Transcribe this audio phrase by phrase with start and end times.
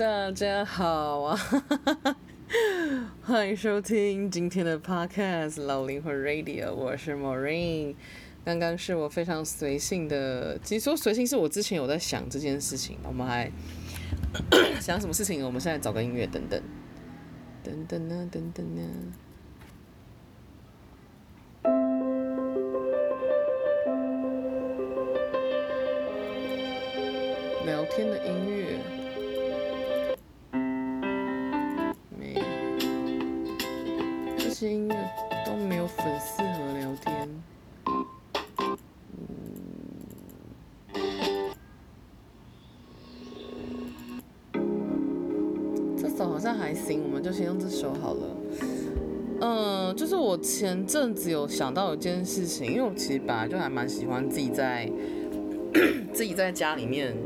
[0.00, 1.38] 大家好啊，
[3.20, 7.94] 欢迎收听今天的 Podcast 老灵魂 Radio，我是 Maureen。
[8.42, 13.52] 刚刚是我非常随性的，其实说随性是我之前有在想这件事情，我们还
[14.80, 15.44] 想什么事情？
[15.44, 16.62] 我们现在找个音乐，等等，
[17.62, 18.82] 等等呢，等等呢，
[27.66, 28.99] 聊天的音乐。
[47.80, 48.36] 就好了。
[49.40, 54.90] 嗯，就是我前阵子有想到一件事情，因为我其实本来就还蛮喜欢自己在
[56.12, 57.16] 自己在家里面，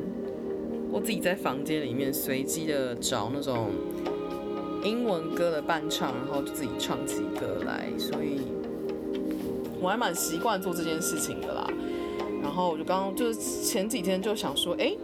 [0.93, 3.71] 或自己在房间里面随机的找那种。
[4.85, 8.43] 英文歌的伴唱，然后就自己唱起歌来，所以
[9.81, 11.67] 我还蛮习惯做这件事情的啦。
[12.43, 14.95] 然后我就刚刚就是前几天就想说，哎，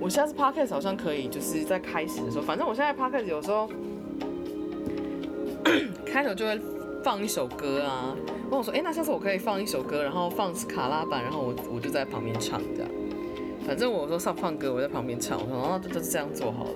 [0.00, 3.68] 我下次 podcast 好像可以，就是在开始的时候，反正我现在 podcast 有时候
[6.12, 6.60] 开头就会
[7.02, 8.14] 放一首歌啊。
[8.50, 12.90] 问我说，哎，那下次我可以放一首歌，然后放卡拉版，然后我我就在旁边唱这样。
[13.66, 16.74] 反正我说上放歌，我在旁边唱，我说哦，就就是这样做好了。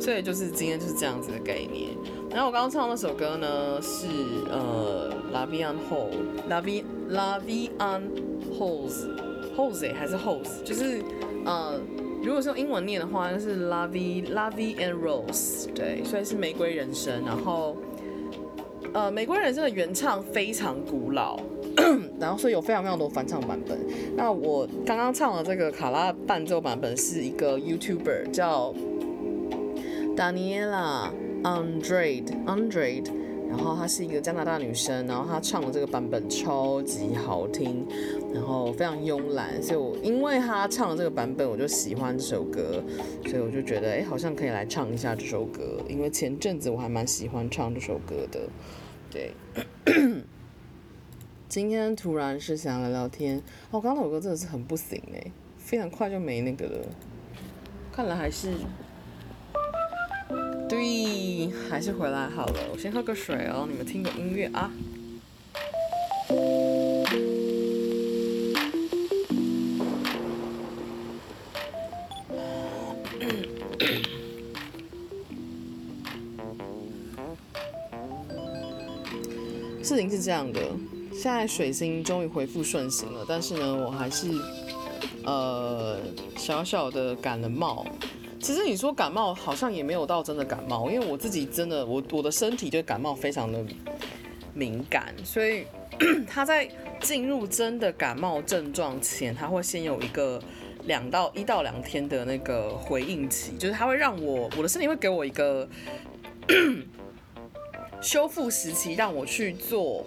[0.00, 1.90] 所以就是今天就是这样子的概念。
[2.30, 4.06] 然后我刚刚唱那首歌呢，是
[4.50, 8.00] 呃，La Vie en Rose，La Vie La Vie en
[8.58, 11.02] Rose，Rose 还是 Rose，就是
[11.44, 11.78] 呃，
[12.24, 17.22] 如果是用英文念的话，就是 La Vie La Vie en Rose，对，所以是玫瑰人生。
[17.26, 17.76] 然后
[18.92, 21.38] 呃，玫瑰人生的原唱非常古老，
[22.20, 23.78] 然后所以有非常非常多翻唱版本。
[24.16, 28.74] 那我刚刚唱的这个卡拉伴奏版本是一个 YouTuber 叫。
[30.14, 31.08] Daniela
[31.42, 33.06] Andrade，Andrade，
[33.48, 37.86] 然后她是一个加拿大女生，然后她唱的这个版本超级好听，
[38.34, 42.84] 然后非常慵懒，所以我因为她唱的这个版本，我就喜欢这首歌，
[43.26, 48.40] 所以我就觉得，哎，好像可以来唱一下这首歌，因为前阵子我还蛮喜欢唱这首歌的，
[49.12, 49.34] 对。
[51.48, 53.36] 今天突然是想聊聊天，
[53.70, 56.86] 哦，刚刚那首歌真的是很不行哎，非常快就没那个了，
[57.92, 58.52] 看来还是。
[60.66, 62.54] 对，还是回来好了。
[62.72, 64.72] 我先喝个水哦，你们听个音乐啊。
[79.92, 80.60] 事情是这样的，
[81.12, 84.26] 现在水星终于恢复顺行了，但是呢，我还是
[85.22, 85.98] 呃
[86.34, 87.84] 小小的感了冒。
[88.40, 93.62] 其实你说感冒好像也没有到真的感冒，因为我自己真的我我的身体对感冒非常的
[94.54, 95.66] 敏感，所以
[96.26, 96.66] 他在
[97.02, 100.42] 进入真的感冒症状前，他会先有一个
[100.84, 105.68] 两到一到两天的那个回应期，就是它会让我我的身体会给我一个
[108.02, 110.04] 修复时期，让我去做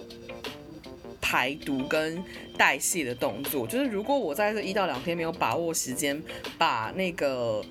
[1.22, 2.22] 排毒跟
[2.58, 3.66] 代谢的动作。
[3.66, 6.22] 就是如果我在这一到两天没有把握时间，
[6.58, 7.64] 把那个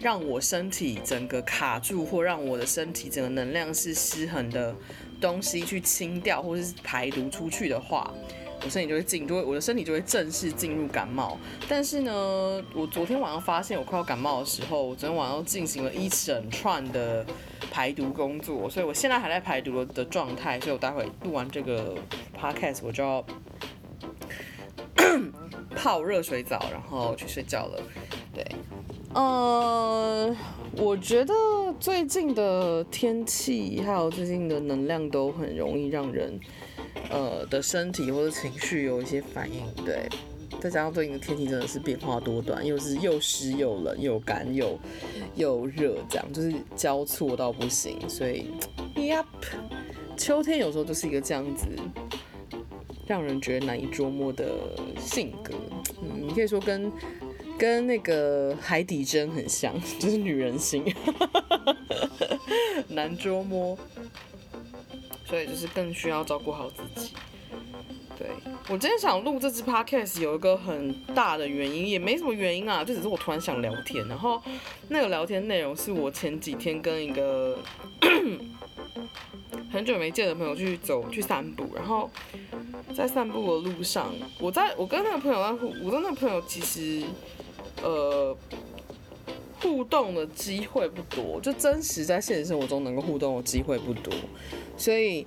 [0.00, 4.74] 让我身体整个卡住，或让我的身体整个能量是失衡的
[5.20, 8.12] 东西去清掉，或是排毒出去的话。
[8.64, 11.36] 我身体就会进，就会我的身体就会正式进入感冒。
[11.68, 17.26] 但是呢，我昨天晚上发现我快要感冒的时候，我昨天晚上进行了一整串的
[17.72, 20.60] 排毒工作，所以我现在还在排毒的状态。
[20.60, 21.96] 所以我待会录完这个
[22.38, 23.24] podcast，我就要
[25.74, 27.82] 泡热水澡，然后去睡觉了。
[28.32, 28.46] 对，
[29.12, 30.34] 呃，
[30.76, 31.34] 我觉得
[31.80, 36.38] 最近的天气还有最近的能量都很容易让人。
[37.10, 40.08] 呃的身体或者情绪有一些反应，对，
[40.60, 44.78] 再加上最近的天气真的是变化多端，又是又湿又冷又干又
[45.34, 48.50] 又热，这样就是交错到不行，所以
[48.96, 49.24] ，Yep，
[50.16, 51.66] 秋天有时候就是一个这样子，
[53.06, 54.46] 让人觉得难以捉摸的
[54.98, 55.54] 性格，
[56.00, 56.90] 嗯，你可以说跟
[57.58, 60.84] 跟那个海底针很像，就是女人心，
[62.88, 63.76] 难捉摸。
[65.32, 67.14] 所以就是更需要照顾好自己。
[68.18, 68.28] 对，
[68.68, 74.06] 我今天想录这支 podcast 有一个很大的原因，也没什么原因啊，就只是我突然想聊天。
[74.08, 74.42] 然后
[74.90, 77.58] 那个聊天内容是我前几天跟一个
[79.72, 82.10] 很久没见的朋友去走去散步，然后
[82.94, 87.06] 在散步的路上，我在我跟那个朋友在，我跟那个朋友其实
[87.82, 88.36] 呃。
[89.62, 94.12] 互动的机会不多，就真实在现实生活中能够互动的机会不多，
[94.76, 95.24] 所以，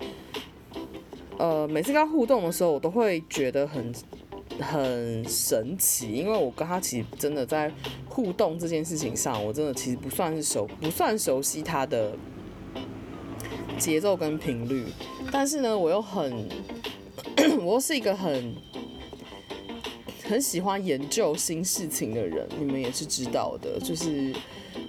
[1.38, 3.94] 呃，每次跟他互动的时候，我都会觉得很
[4.60, 7.72] 很神奇，因为我跟他其实真的在
[8.10, 12.18] 互动这件事情上，我真的其实不算是熟，不算熟悉他的
[13.78, 14.86] 节奏跟频率，
[15.31, 16.50] 但是呢，我又很，
[17.64, 18.54] 我又是一个很。
[20.27, 23.80] 很喜欢研究新事情的人，你们也是知道的。
[23.80, 24.33] 就是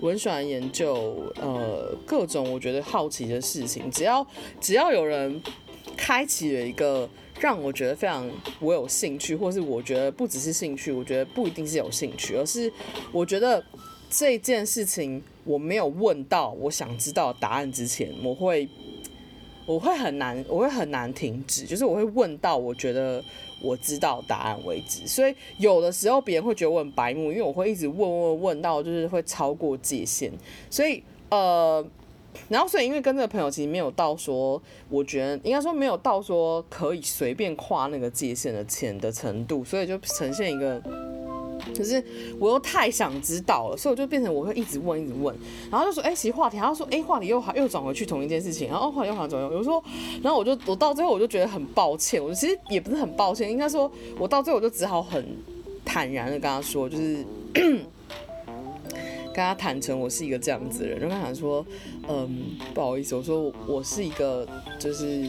[0.00, 4.26] 我很喜欢研究呃各种我觉得好奇的事情，只要
[4.60, 5.42] 只要有人
[5.96, 8.28] 开启了一个让我觉得非常
[8.60, 12.72] 我有兴趣，或是我觉得不只是兴趣，我觉得不一定是有兴趣，而是
[13.12, 13.62] 我觉得
[14.08, 18.66] 这件事情我没有问到我想知道答案之前，我会
[19.66, 23.22] 我会很难我会很难停止，就是我会问到我觉得。
[23.60, 30.30] 我知道答案为止，所以有的时候别人会觉得我很白目，因为我会一直问问问到就是会超过界限，
[30.70, 31.84] 所以呃，
[32.48, 40.82] 然后所以因为跟这个朋友其实没有到说，我觉得应该说没有到说可以随便跨那个界限的钱的程度，所以就呈现一个。
[41.76, 42.02] 可是
[42.38, 45.34] 我又太想知道了，所以我就变成我会一直问，一直问，
[45.70, 49.82] 然后就说，哎、其实话题，然后说，哎、话题又好，又转回去同一件事情，然后话题又好转回，我就说，
[50.22, 55.24] 然后我就我到最后我就觉得很抱歉，我其实也不是很抱歉，应该说，我到最后我就只好很
[55.84, 57.84] 坦然的跟他说，就是跟
[59.34, 61.64] 他坦诚我是一个这样子的人，就跟他想说，
[62.08, 64.46] 嗯，不好意思，我说我是一个，
[64.78, 65.28] 就是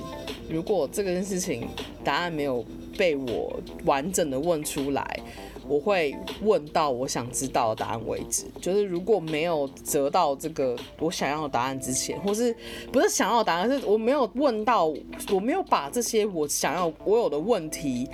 [0.50, 1.68] 如果这件事情
[2.04, 2.64] 答案没有
[2.98, 5.20] 被我完整的问出来。
[5.68, 12.56] 我会问到我想知道的答案为止，就是如果没有得到这个我想要的答案之前，或是
[12.92, 14.86] 不是想要的答案，是我没有问到，
[15.32, 18.10] 我没有把这些我想要我有的问题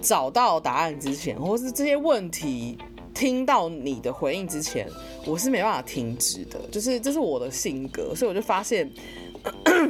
[0.00, 2.78] 找到答案之前，或是这些问题
[3.14, 4.88] 听到你的回应之前，
[5.26, 8.90] 我是没办法停止的，就是这是我的性格，所以我就发现，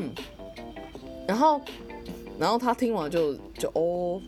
[1.27, 1.61] 然后，
[2.39, 4.21] 然后他听完就就哦。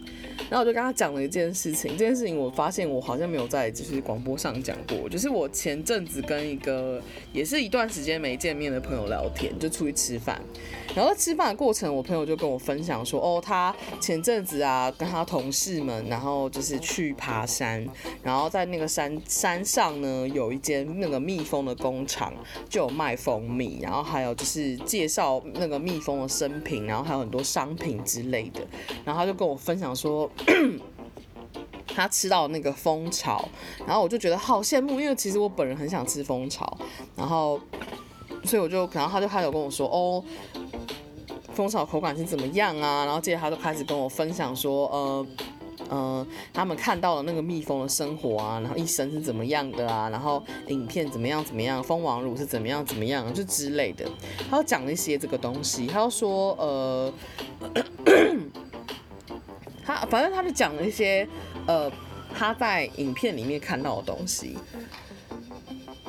[0.51, 10.41] 然后我就跟他讲了一件事情，这件事情我发现我好像没有在就是广播上讲过，就是我前阵子跟一个也是一段时间没见面的朋友聊天，就出去吃饭，
[10.95, 17.87] 然后吃饭的过程，我朋友就跟我分享说，哦，他前阵子啊跟他同事们，然后就是去爬山，
[18.23, 22.33] 然后在那个山山上呢有一间那个蜜蜂的工厂，
[22.71, 28.61] 就有卖蜂蜜，然后还有就是介绍那个蜜蜂的生平，然后还有很多商品之类的，
[29.05, 30.31] 然后他就跟我分享说。
[31.97, 33.49] 他吃到那个蜂巢，
[33.85, 36.79] 然后我就觉得好羡慕，因为其实我本人很想吃蜂巢，
[37.17, 37.59] 然后
[38.45, 40.23] 所以我就，然后他就开始跟我说，哦，
[41.55, 43.05] 蜂巢口感是怎么样啊？
[43.05, 45.27] 然后接着他就开始跟我分享说，呃，
[45.89, 50.09] 呃，他们看到了那个蜜蜂的生活啊，然后一生是怎么样的啊？
[50.09, 54.09] 然后影片怎么样怎么样，蜂王乳是怎么样怎么样，就之类的，
[54.49, 57.13] 他要讲了一些这个东西，他要说，呃。
[59.89, 61.27] 他反正他就讲了一些，
[61.67, 61.91] 呃，
[62.35, 64.55] 他在影片里面看到的东西。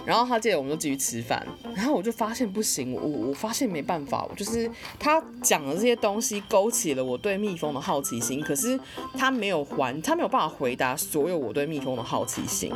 [0.05, 1.45] 然后他接着我们就继续吃饭，
[1.75, 8.77] 然后我就发现不行，我我发现没办法，我就是他讲的这些东西勾起了我对蜜蜂的好奇心，可是
[9.15, 12.73] 他没有还，他没有办法回答所有我对蜜蜂的好奇心，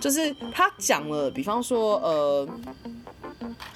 [0.00, 2.48] 就是他讲了，比方说呃。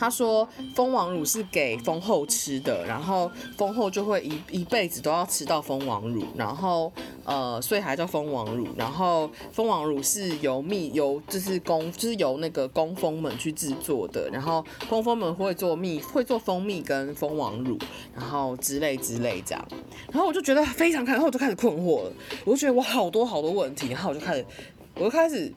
[0.00, 6.90] 他说蜂王乳是给蜂后吃的，然后蜂后就会一一辈子都要吃到蜂王乳，然后
[7.24, 8.66] 呃，所以还叫蜂王乳。
[8.78, 17.76] 然后蜂王乳是由蜜由就是工就是由那个工蜂们去制作的，然后工蜂们会做蜜会做蜂蜜跟蜂王乳，
[18.16, 19.68] 然后之类之类这样。
[20.10, 22.12] 然后我就觉得非常看，然后我就开始困惑了，
[22.46, 24.46] 我就觉得我好多好多问题，然后我就开始
[24.94, 25.52] 我就开始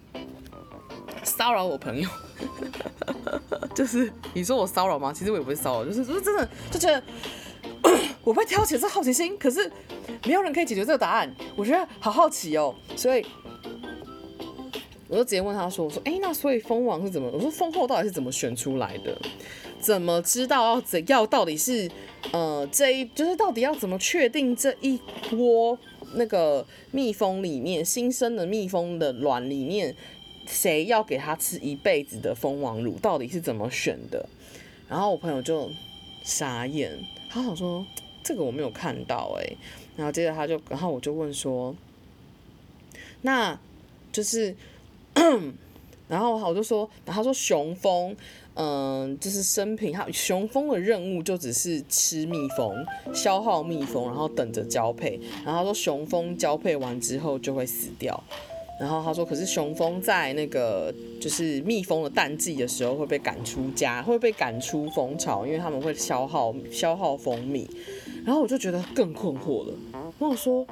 [1.24, 2.10] 骚扰我朋友。
[3.75, 5.12] 就是你说我骚扰吗？
[5.13, 7.01] 其实我也不会骚扰，就是就是真的就觉得
[8.24, 9.72] 我被挑起这好奇心，可是
[10.25, 13.25] 没有人可以解决这个答案，我觉得好好奇哦，所以
[15.08, 17.29] 我就直接问他说：“我说，哎，那所以蜂王是怎么？
[17.32, 19.17] 我说蜂后到底是怎么选出来的？
[19.79, 21.89] 怎么知道要怎要到底是
[22.32, 25.00] 呃这一就是到底要怎么确定这一
[25.34, 25.77] 窝
[26.15, 29.96] 那个蜜蜂里面新生的蜜蜂的卵里面？”
[30.54, 34.30] 谁要给他吃一辈子的蜂王乳，到底是怎么选的？
[34.88, 35.72] 然后我朋友就
[36.24, 36.98] 傻眼，
[37.30, 37.86] 他想说
[38.24, 39.56] 这个我没有看到哎、
[39.98, 41.76] 然后接着他就，然后我就问说，
[43.22, 43.60] 那
[44.12, 44.56] 就是，
[46.08, 48.16] 然后我就说，然后他说雄蜂，
[48.54, 55.20] 嗯，就是生平，他雄蜂的任务就只是吃蜜蜂，消耗蜜蜂，然后等着交配。
[55.44, 58.24] 然后他说雄蜂交配完之后就会死掉。
[58.84, 67.66] 然后他说：“可是雄蜂在那个就是蜜蜂的淡季的时候会被赶出家，会被赶出蜂巢，因为他们会消耗消耗蜂蜜。”
[68.25, 69.74] 然后我就觉得更困惑了。
[69.94, 70.68] 然后我说：“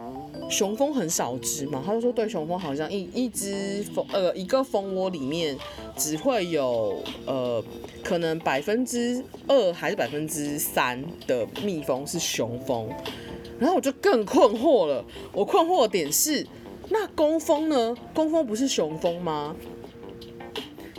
[0.52, 5.58] 雄蜂很少只嘛？”他就说：“对，雄蜂好像一一只蜂呃一个蜂窝里面
[5.96, 7.64] 只会有呃
[8.04, 12.90] 可能百分之二还是百分之三的蜜蜂是雄蜂。”
[13.58, 15.06] 然后我就更困惑了。
[15.32, 16.46] 我困惑的点是。
[16.94, 17.96] 那工蜂呢？
[18.14, 19.56] 工蜂不是雄蜂吗？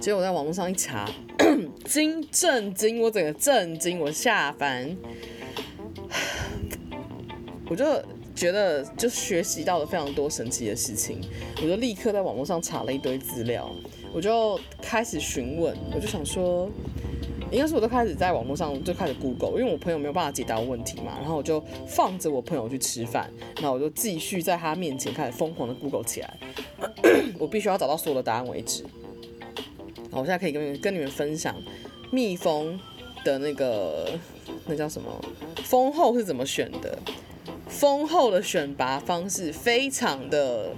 [0.01, 1.07] 结果我在网络上一查，
[1.85, 4.97] 惊震惊，我整个震惊，我下凡，
[7.69, 7.85] 我就
[8.35, 11.21] 觉得就学习到了非常多神奇的事情，
[11.63, 13.71] 我就立刻在网络上查了一堆资料，
[14.15, 16.71] 我就开始询问，我就想说。
[17.53, 23.31] 应该是我都开始在网络上就开始 Google，因为我朋友没有办法解答我问题嘛，然后我就放着我朋友去吃饭，
[23.61, 26.39] 那我就继续在他面前开始疯狂的 Google 起来，
[27.39, 28.85] 我必须要找到所有的答案为止。
[30.11, 31.55] 好，我现在可以跟跟你们分享
[32.11, 32.81] 蜜蜂
[33.23, 34.19] 的那个
[34.67, 35.11] 那叫什么
[35.63, 36.99] 蜂后是怎么选的，
[37.69, 40.71] 蜂后的选拔方式非常的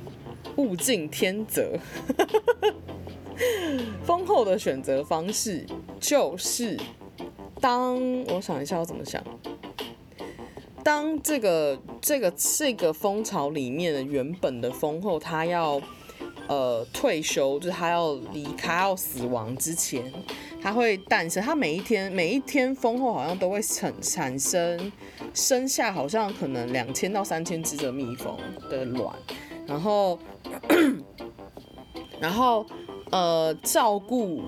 [0.56, 1.78] 物竞天择。
[4.04, 5.66] 蜂后的选择方式
[6.00, 6.78] 就是，
[7.60, 9.22] 当我想一下，我怎么想？
[10.82, 15.80] 当这个这个这个蜂巢里面的原本的蜂后，它要
[16.46, 20.12] 呃退休，就是它要离开、要死亡之前，
[20.60, 21.42] 它会诞生。
[21.42, 24.92] 它每一天每一天蜂后好像都会产产生
[25.32, 28.36] 生下好像可能两千到三千只的蜜蜂
[28.68, 29.16] 的卵，
[29.66, 30.18] 然后
[32.20, 32.66] 然后。
[33.14, 34.42] 呃，照顾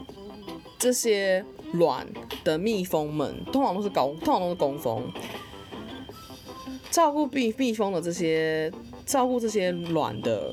[0.76, 1.44] 这些
[1.74, 2.04] 卵
[2.42, 5.04] 的蜜蜂们，通常都是公，通常都是工蜂。
[6.90, 8.72] 照顾蜜蜜蜂的这些，
[9.04, 10.52] 照顾这些卵的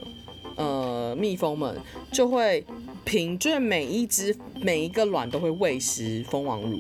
[0.55, 1.75] 呃蜜蜂们，
[2.11, 2.63] 就会
[3.03, 6.79] 凭就是每一只每一个卵都会喂食蜂王乳。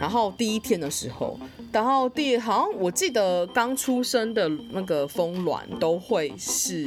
[0.00, 1.38] 然后第一天的时候，
[1.70, 6.86] 然后第好像我记得刚出生的那个蜂卵都会是，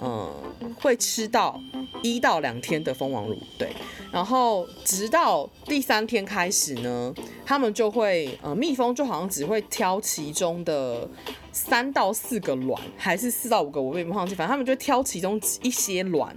[0.00, 0.34] 呃，
[0.80, 1.60] 会吃到。
[2.02, 3.72] 一到两天的蜂王乳，对，
[4.10, 7.14] 然后直到第三天开始呢，
[7.46, 11.08] 他们就会呃，蜜蜂就好像只会挑其中的
[11.52, 16.34] 三到四个卵，还是四到五个，我也不忘记，反正他们就挑其中一些卵，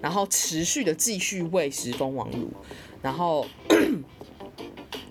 [0.00, 2.48] 然后持续的继续喂食蜂王乳，
[3.02, 3.44] 然后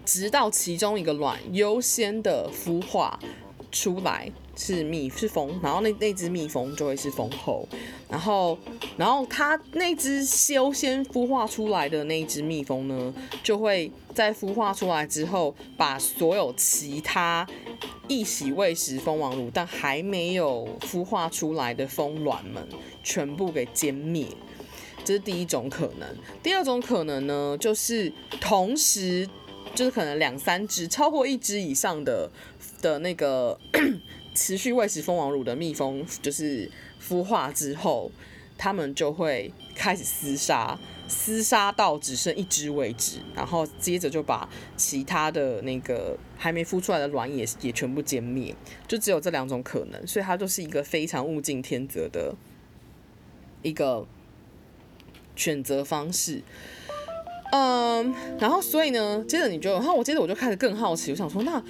[0.06, 3.20] 直到其中一个卵优先的孵化
[3.72, 4.32] 出来。
[4.58, 7.68] 是蜜是蜂，然后那那只蜜蜂就会是蜂后，
[8.10, 8.58] 然后
[8.98, 17.48] 然后它那只修先孵化出来的那只蜜蜂呢，就会在孵化出来之后，把所有其他
[18.08, 22.68] 一起喂食蜂王乳但还没有孵化出来的蜂卵们
[23.04, 24.26] 全部给歼灭，
[25.06, 26.10] 这是第一种可能。
[26.42, 28.12] 第二种可能呢，就是
[28.42, 29.30] 同时
[29.76, 32.32] 就是可能两三只，超过一只以上的
[32.82, 33.60] 的那个。
[34.38, 36.70] 持续喂食蜂王乳的蜜蜂，就是
[37.02, 38.12] 孵化之后，
[38.56, 40.78] 它们就会开始厮杀，
[41.10, 48.56] 厮杀到只剩一只为止，然后接着就把其他的那个还没孵出来的卵也也全部歼灭，
[48.88, 52.36] 就只有这两种可能，所以它就是一个非常物竞天择的
[53.64, 54.06] 一个
[55.36, 56.44] 选择方式。
[57.52, 61.64] 嗯，然后所以呢，接着你就，然后我接着我就开始更好奇，我想说那。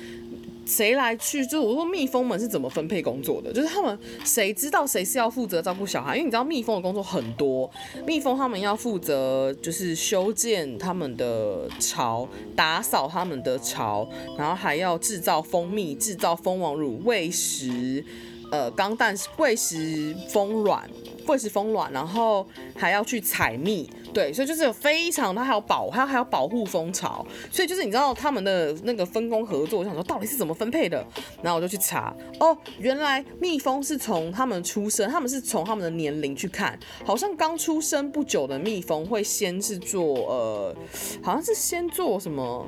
[0.67, 1.45] 谁来去？
[1.45, 3.53] 就我说蜜蜂们是怎么分配工作的？
[3.53, 6.17] 就是他们谁知道谁是要负责照顾小孩？
[6.17, 7.69] 因为你知道蜜蜂的工作很多，
[8.05, 14.07] 蜜蜂他们要负责就是修建他们的巢，打扫他们的巢，
[14.38, 18.03] 然后还要制造蜂蜜、制造蜂王乳、喂食，
[18.51, 20.89] 呃，钢蛋喂食蜂卵。
[21.27, 31.05] 喂食蜂卵，然后还要去采蜜，对，所以就是有非常，它还要保，它还要保护蜂巢，所以就是你知道他们的那个分工合作，我想说到底是怎么分配的，
[31.41, 40.75] 然后我就去查，哦，原来蜜蜂是从他们出生，他们是从他们的年龄去看，好像刚出生不久的蜜蜂会先是做，呃，
[41.21, 42.65] 好像是先做什么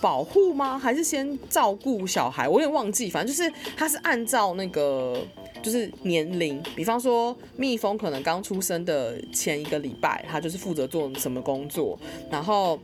[0.00, 0.78] 保护吗？
[0.78, 2.48] 还是先照顾小孩？
[2.48, 5.16] 我有点忘记，反正就是它是按照那个。
[5.62, 11.98] 就是年龄，比方说蜜蜂可能刚出生的前一个礼拜，它就是负责做什么工作，
[12.30, 12.78] 然后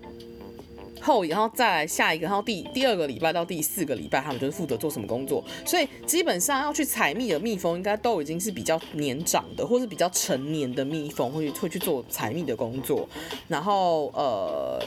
[1.00, 5.44] 后然后再来下一个，然后第第二个礼拜到第四个礼拜，他们就是负责做什么工作。
[5.64, 13.08] 所以基本上要去采蜜的蜜蜂，应该都已经是比较年长的，或是比较成年的蜜蜂，会会去做采蜜的工作。
[13.46, 14.82] 然后呃。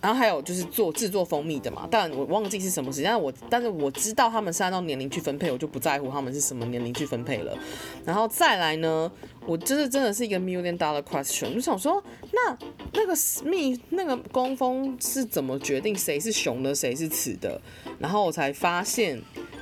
[0.00, 7.56] 然后还有就是做制作蜂蜜的嘛，但我忘记是什么时间，我但是我知道他们是按照年龄去分配，我就不在乎他们是什么年龄去分配了。
[8.04, 9.10] 然后再来呢，
[9.46, 12.02] 我就是真的是一个 million dollar question，就想说，
[12.32, 12.58] 那
[12.92, 13.14] 那个
[13.44, 17.60] 蜜那个工蜂是怎么决定谁是雄的，谁是雌的？
[17.98, 19.20] 然后我才发现，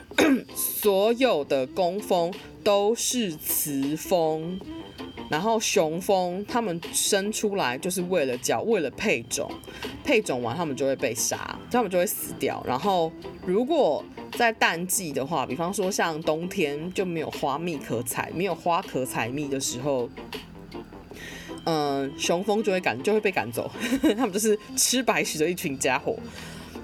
[0.55, 4.59] 所有的工蜂都是雌蜂。
[5.31, 9.51] 然后雄蜂它们生出来就是为了叫，为了配种，
[10.05, 12.63] 配种完它们就会被杀，它们就会死掉。
[12.67, 13.11] 然后
[13.47, 20.09] 如果在淡季的话，比方说像冬天就没有花蜜可采，没有花可采蜜的时候，
[21.65, 23.71] 嗯、雄蜂就会赶，就会被赶走，
[24.17, 26.17] 它们就是吃白食的一群家伙。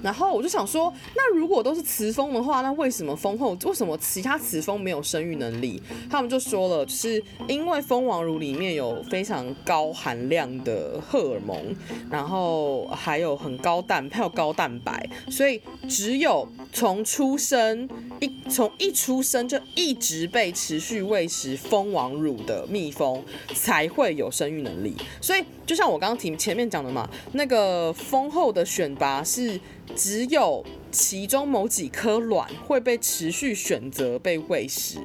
[0.03, 5.83] 然后我就想说，那如果都是雌蜂的话，那为什么蜂后为什么其他雌蜂没有生育能力？
[6.11, 11.77] 他们就说了，是因为蜂王乳里面有非常高含量的荷尔蒙，
[12.11, 17.89] 然后还有很高蛋，还有高蛋白，所以只有从出生
[18.21, 23.23] 一从一出生就一直被持续喂食蜂王乳的蜜蜂
[23.55, 24.95] 才会有生育能力。
[25.21, 29.61] 所以就像我刚刚提前面讲的嘛，那个蜂后的选拔是。
[29.97, 34.99] 只有其中某几颗卵会被持续选择被喂食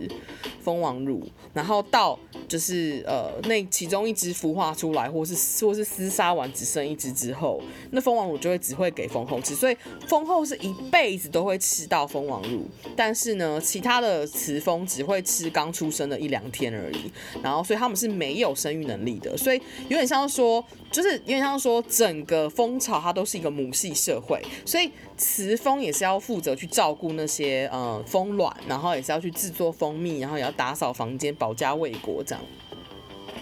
[0.61, 11.85] 蜂王乳，然后到就是呃那其中一只孵化出来，或是或是厮杀完只剩一只之后，那蜂王乳就会只会给蜂后吃，所以蜂后是一辈子都会吃。
[11.87, 17.11] 到蜂王乳，但是呢，其他的雌蜂只会吃刚出生的一两天而已，
[17.43, 24.91] 然后所以他们是没有生育能力的，所以有点像说，就是有点像说整个蜂巢它都是一个母系社会，所以。
[25.17, 32.43] 雌蜂也是要负责去照顾那些呃蜂卵，然后也是要去制作蜂蜜，然后也要打扫房间、保家卫国这样。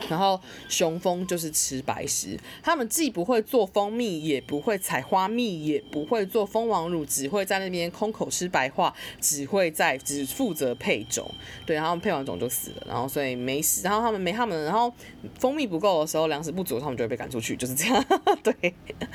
[0.10, 0.39] 然后
[0.70, 11.30] 雄蜂就是吃白食，他们既不会做蜂蜜，也不会采花蜜，也不会做蜂王乳，只会在那边空口吃白话，只会在只负责配种。
[11.66, 13.84] 对，然后配完种就死了，然后所以没死。
[13.84, 14.94] 然后他们没他们，然后
[15.39, 18.06] 蜂蜜不够的时候，粮食不足，他们就会被赶出去，就是这样。
[18.44, 18.74] 对，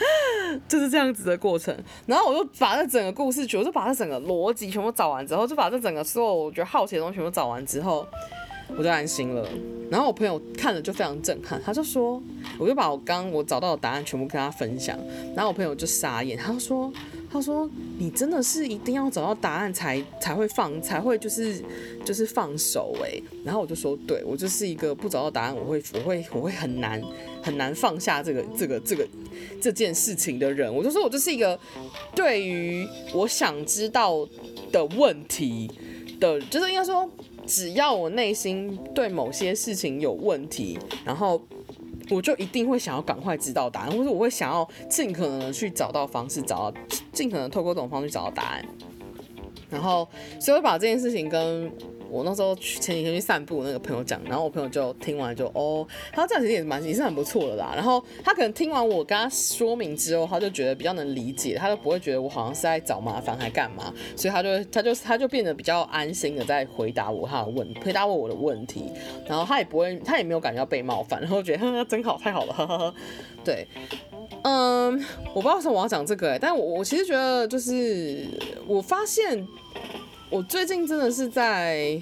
[0.66, 1.77] 就是这样子的过程。
[2.07, 8.07] 然后我就把这整个故事，我就把这整个逻辑全部找完之后，就把这整个所有我觉得好奇的东西全部找完之后。
[8.76, 9.48] 我就安心了，
[9.90, 12.22] 然后我朋友看了就非常震撼，他就说，
[12.59, 14.96] 我就把我刚我找到的答案全部跟他分享，
[15.35, 16.92] 然后我朋友就傻眼，他说，
[17.31, 21.61] 他说你真的是一定要找到答案才才会放才会就是
[22.04, 23.20] 就是放手诶。
[23.44, 27.02] 然后我就说，对，我就是一个不找到答案我会我会我会很难
[27.42, 29.09] 很难放下这个这个这个
[29.61, 31.59] 这件事情的人，我就说我就是一个
[32.14, 34.28] 对于我想知道
[34.70, 35.68] 的问题
[36.20, 37.11] 的，就是应该说。
[37.48, 41.40] 只要我内心对某些事情有问题，然后
[42.11, 46.78] 我就一定会想要赶快知道答案，或者我会想要尽可能的去找到方式，找到
[47.11, 48.64] 尽可能透过这种方式找到答案。
[49.70, 50.09] 然后，
[50.40, 51.70] 所以我把这件事情跟
[52.11, 57.72] 我那时候去前几天去散步，那个朋友讲，然后我朋友就听完就哦，他这样其实也蛮也是很不错的啦。
[57.74, 68.85] 然后他可能听完我跟他说明之后，他就觉得比较能理解，他就不会觉得我好像是在找麻烦还干嘛，所以他就他就他就变得比较安心的在回答我他的问回答我我的问题，
[69.26, 72.94] 然后他也不会他也没有感觉到被冒犯，然后觉得呵呵真好太好了，呵呵呵，
[73.44, 73.66] 对。
[74.43, 74.93] 嗯，
[75.35, 78.27] 我不知道为什么我要讲这个哎，但我我其实觉得就是
[78.67, 79.47] 我发现
[80.31, 82.01] 我最近真的是在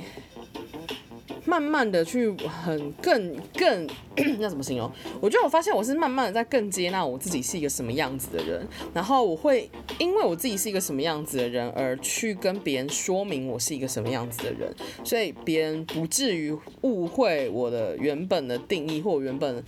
[1.44, 3.88] 慢慢的去很更更
[4.38, 4.90] 那怎么形容？
[5.20, 19.64] 我觉得我发现我是慢慢的在更接纳我自己是一个什么样子的人，然后我会因为我自己是一个什么样子的人而去跟别人说明我是一个什么样子的人，所以别人不至于误会我的原本的定义或原本。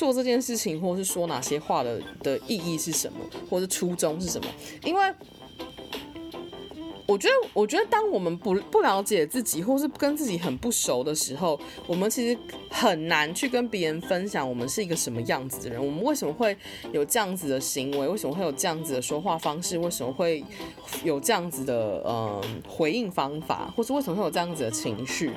[0.00, 3.18] 做这件事情，或是说哪些话的的意义是什么，
[3.50, 4.48] 或是初衷是什么？
[4.82, 5.14] 因为
[7.04, 12.38] 我觉得，我觉得当我们不不了解自己，或是跟自己很不熟的时候，我们其实
[12.70, 15.84] 很难去跟别人分享我们是一个什么样子的人。
[15.84, 16.56] 我们为什么会
[16.92, 18.08] 有这样子的行为？
[18.08, 19.76] 为什么会有这样子的说话方式？
[19.76, 20.42] 为什么会
[21.04, 23.70] 有这样子的嗯回应方法？
[23.76, 25.30] 或是为什么会有这样子的情绪？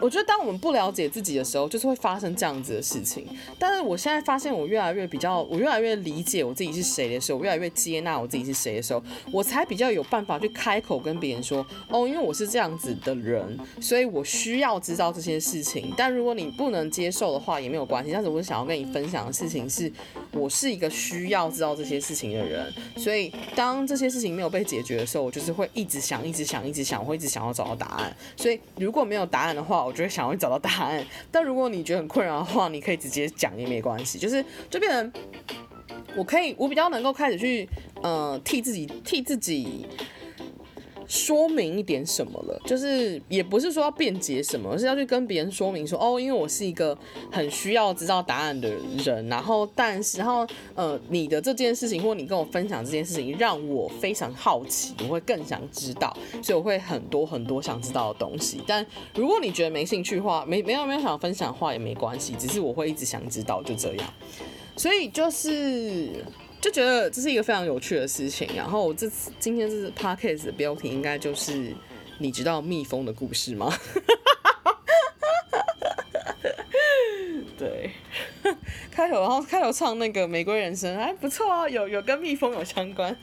[0.00, 3.26] 我觉得当我们不了解自己的时候，就是会发生这样子的事情。
[3.58, 15.92] 但是我现在发现，我越来越比较，我越来越理解我自己是谁的时候，我越来越接纳我自己是谁的时候，我才比较有办法去开口跟别人说，哦，因为我是这样子的人，所以我需要知道这些事情。
[15.96, 18.12] 但如果你不能接受的话，也没有关系。
[18.12, 19.90] 但是我想要跟你分享的事情是，
[20.32, 22.72] 我是一个需要知道这些事情的人。
[22.96, 28.14] 所以当这些事情没有被解决的时候，我就是会一直想，一直想，一直想，我会一直想要找到答案。
[28.36, 34.18] 所以如果没有答案的话，我觉得想要找到答案，但如果你觉得很困扰的话，你可以直接讲也没关系。
[34.18, 35.12] 就是就变成
[36.16, 37.68] 我可以，我比较能够开始去，
[38.02, 39.86] 呃，替自己替自己。
[41.08, 46.96] 说明一点什么了，就是也不是说要辩解什么，而是要去跟别人说明说，哦，因为我是一个
[47.30, 48.68] 很需要知道答案的
[49.04, 58.60] 人，然后但是然后呃，你的这件事情或你跟我分享这件事情让我非常好奇，我会更想知道，所以我会很多很多想知道的东西。
[58.66, 64.14] 但如果你觉得没兴趣的话，没没有没有想分享的话也没关系，只是我会一直想知道，就这样。
[64.76, 66.24] 所以就是。
[66.66, 71.72] 就觉得这是一个非常有趣的事情，然后这次今天这次 podcast 的标题应该就是
[72.18, 73.72] 你知道蜜蜂的故事吗？
[77.56, 77.92] 对，
[78.90, 83.16] 开头然后开头唱那个玫瑰人生还不错啊，有有跟蜜蜂有相关，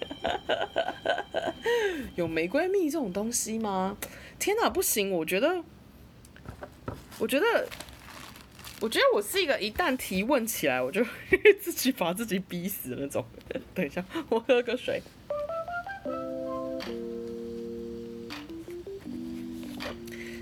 [2.16, 3.98] 有玫瑰蜜这种东西吗？
[4.40, 5.62] 天哪，不行，我觉得，
[7.20, 7.68] 我觉得。
[8.84, 11.02] 我觉得我是一个一旦提问起来，我就
[11.62, 13.26] 自己把自己逼死的那种。
[13.74, 15.02] 等一下，我喝个水。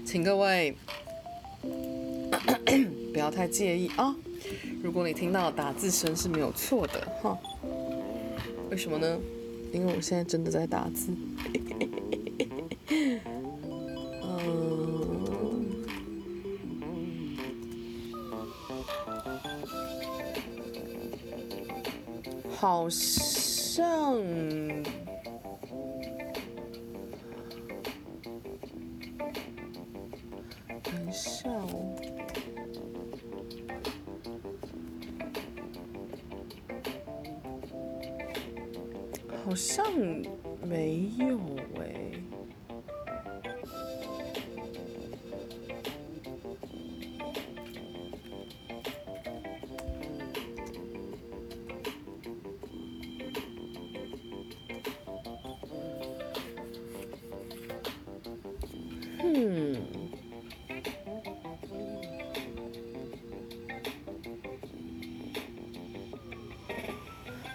[0.03, 0.75] 请各位
[3.13, 4.15] 不要太介意啊！
[4.81, 7.37] 如果你听到打字声是没有错的哈，
[8.71, 9.19] 为什么呢？
[9.71, 11.11] 因为我现在真的在打字。
[22.61, 24.21] 好像，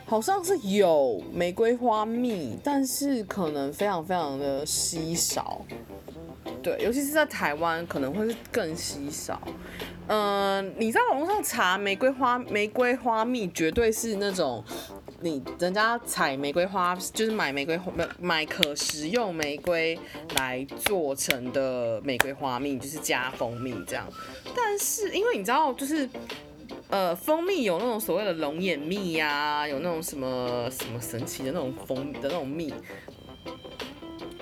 [0.08, 5.60] 好像是有玫瑰花蜜，但是可能非常非常的稀少。
[6.62, 9.40] 对，尤其是在台湾，可能会是更稀少。
[10.06, 14.62] 嗯、你在网络上查玫瑰花玫瑰花蜜，绝对是那种
[15.20, 19.98] 你人家采玫瑰花，就是买玫瑰买买可食用玫瑰
[20.36, 24.06] 来做成的玫瑰花蜜，就是加蜂蜜这样。
[24.54, 26.08] 但是因为你知道，就是。
[26.96, 32.72] 呃，蜂蜜有那种所谓的龙眼蜜呀、有那种什么什么神奇的那种蜂的那种蜜，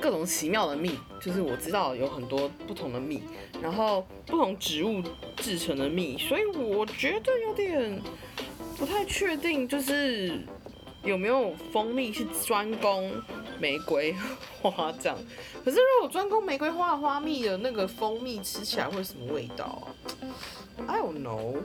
[0.00, 3.24] 各种奇妙的蜜，就是我知道有很多不同的蜜，
[3.60, 5.02] 然后不同植物
[5.38, 8.00] 制成的蜜，所以我觉得有点
[8.78, 10.40] 不太确定，就是
[11.02, 13.12] 有没有蜂蜜是专攻
[13.58, 14.14] 玫瑰
[14.62, 15.18] 花这样。
[15.64, 19.90] 可是如果专攻玫瑰花的花蜜的那个蜂蜜，吃起来会什么味道啊
[20.86, 21.56] ？I don't know。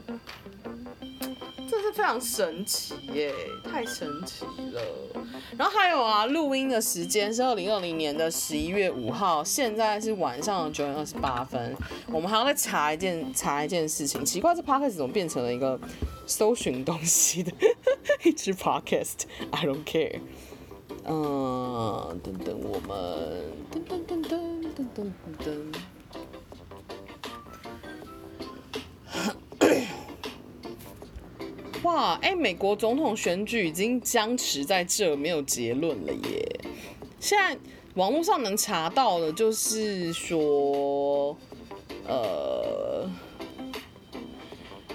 [1.70, 3.32] 这是非常神奇耶，
[3.64, 4.82] 太神奇了。
[5.56, 11.76] 然后还有啊，录音的时间是二零二零年的十一月五号，现在是晚上九点二十八分。
[12.08, 15.78] 我们还要再查一件查一件事情，奇怪，这 podcast 怎么变成了一个
[16.26, 17.52] 搜寻东西的
[18.24, 20.18] 一支 podcast？I don't care。
[21.04, 24.34] 嗯，等等，我们噔噔噔噔
[24.74, 25.12] 噔噔
[25.44, 25.69] 噔。
[31.82, 36.60] 哇，哎、美国总统选举已经僵持在这，没有结论了耶。
[37.18, 37.56] 现在
[37.94, 41.34] 网络上能查到的，就是说，
[42.06, 43.08] 呃，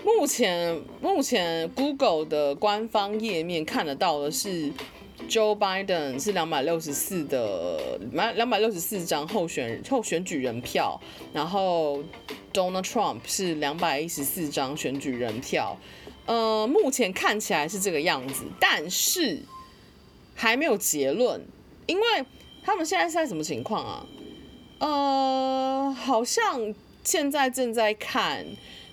[0.03, 4.71] 目前目前 Google 的官方页面看得到的是
[5.27, 11.01] ，Joe Biden 是两百六十四的，两两百六十四张候选候选举人票，
[11.33, 12.03] 然后
[12.53, 15.75] Donald Trump 是两百一十四张选举人票。
[16.25, 19.39] 呃，目前看起来是这个样子，但是
[20.33, 21.41] 还没有结论，
[21.85, 22.05] 因为
[22.63, 24.05] 他们现在是在什么情况啊？
[24.79, 28.45] 呃，好像现在正在看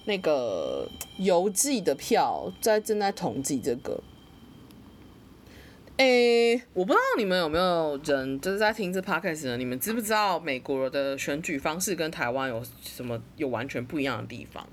[0.05, 4.03] 那个邮寄的票，在正在统计这个。
[5.99, 9.57] 诶，我不知道你们有没有人就是在听这 podcast 呢？
[9.57, 14.67] 你们知不知道美国的选举方式跟台湾有什么有完全不一样的地方？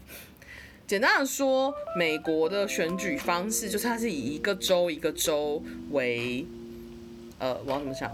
[0.89, 6.43] 简单的说，美国的选举方式就是它是以一个州一个州为，
[7.37, 8.11] 呃，我要怎么想？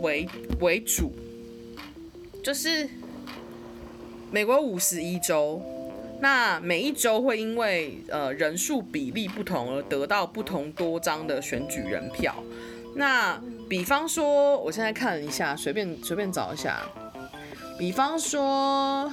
[0.00, 0.28] 为
[0.60, 1.10] 为主，
[2.40, 2.88] 就是
[4.30, 5.60] 美国五十一州，
[6.20, 12.32] 那每一州会因为呃人数比例不同而得到不同多张的选举人票。
[12.94, 16.88] 那比方说，我现在看了一下，随便随便找一下，
[17.76, 19.12] 比方说。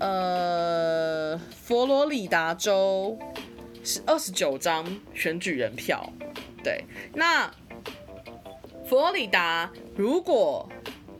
[0.00, 3.18] 呃，佛罗里达州
[3.84, 4.84] 是二十九张
[5.14, 6.10] 选举人票，
[6.64, 6.82] 对。
[7.14, 7.48] 那
[8.88, 10.68] 佛罗里达如果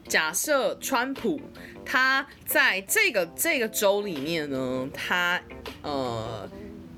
[0.08, 1.40] 假设川普
[1.84, 5.40] 他在这个这个州里面呢，他
[5.82, 6.48] 呃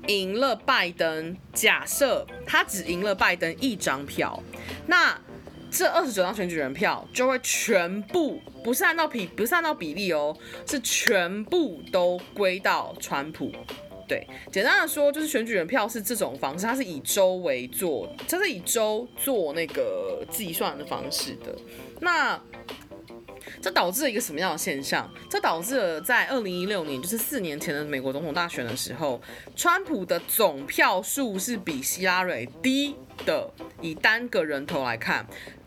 [0.07, 4.41] 赢了拜登，假设他只赢了拜登一张票，
[4.87, 5.19] 那。
[5.73, 13.51] 这二十九张选举人票就会全部不是按照比不是按照比例哦，是全部都归到川普。
[14.07, 21.55] 对，简单的说就是选举人票是这种方式，它是以州为做，它是以州做那个计算的方式的。
[21.99, 22.39] 那
[23.59, 25.09] 这导致了一个什么样的现象？
[25.27, 29.19] 这导致了在二零一六年，就是四年前的美国总统大选的时候，
[29.55, 33.49] 川普的总票数是比希拉蕊低的，
[33.81, 35.25] 以单个人头来看。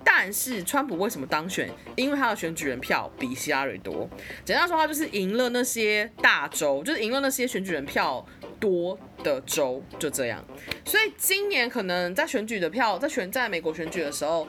[0.08, 1.68] 但是川普为什么当选？
[1.96, 4.08] 因为他的选举人票比希拉里多。
[4.44, 8.24] 简单说，他就是赢了那些大州，就是赢了那些选举人票
[8.60, 10.42] 多的州，就这样。
[10.84, 14.46] 所以今年可能在选举的票，在选在美国选举的时候，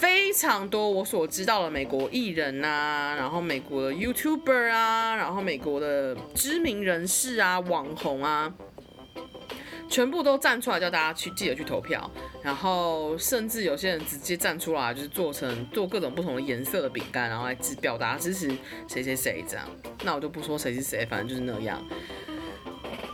[0.00, 8.52] 非常多我所知道的美国艺人啊，然后美国的 YouTuber 啊，然后美国的知名人士啊、网红啊。
[9.94, 12.10] 全部都站出来叫大家去记得去投票，
[12.42, 18.48] 然后甚至有些人直接站出来就是做成做各种不同的颜色的饼干，然后来支表达支持
[18.88, 19.64] 谁谁谁这样。
[20.02, 21.80] 那我就不说谁是谁，反正就是那样。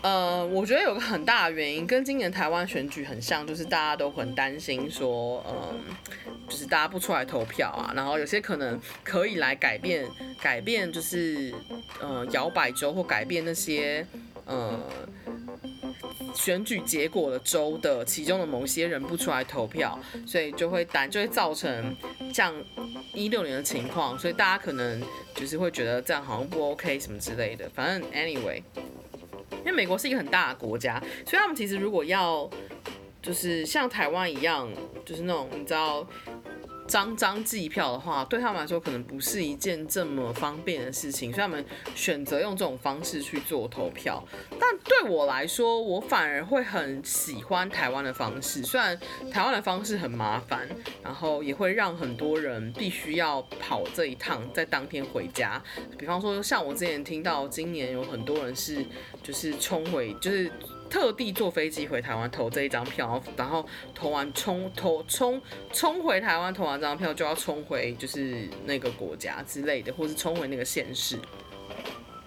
[0.01, 5.75] 呃，我觉得有个很大的原因跟今年台湾选举很像，就是大家都很担心说，嗯、呃，
[6.49, 10.09] 就是大家不出来投票啊，然后有些可能可以来改变
[10.41, 11.53] 改变，就是
[12.01, 14.07] 呃摇摆州或改变那些
[14.47, 14.81] 呃。
[16.35, 21.97] 选举结果的州的其中的某些人不出来投票，所以就会单就会造成
[22.33, 22.55] 像
[23.13, 25.03] 一六年的情况，所以大家可能
[25.35, 27.69] 就是会觉得这样好像不 OK 什么之类的。
[27.75, 28.63] 反正 anyway，
[29.59, 32.49] 因为美国是一个很大的国家，所以他们其实如果要
[33.21, 34.69] 就是像台湾一样，
[35.05, 36.07] 就是那种你知道。
[36.91, 44.21] 张张计票的话，对他们来说可能不是一件这么方便的事情，所以他们选择用这种方式去做投票。
[44.59, 48.65] 但对我来说，我反而会很喜欢台湾的方式。
[48.65, 48.99] 虽然
[49.31, 50.69] 台湾的方式很麻烦，
[51.01, 55.63] 然后也会让很多人必须要跑这一趟，在当天回家。
[55.97, 58.85] 比方说，像我之前听到，今年有很多人是
[59.23, 60.51] 就是冲回，就是。
[60.91, 65.41] 特地坐飞机回台湾投这一张票，然后投完冲投冲
[65.73, 71.17] 冲回台湾投完这张票就要冲回就是那个国家之类的，或是冲回那个县市。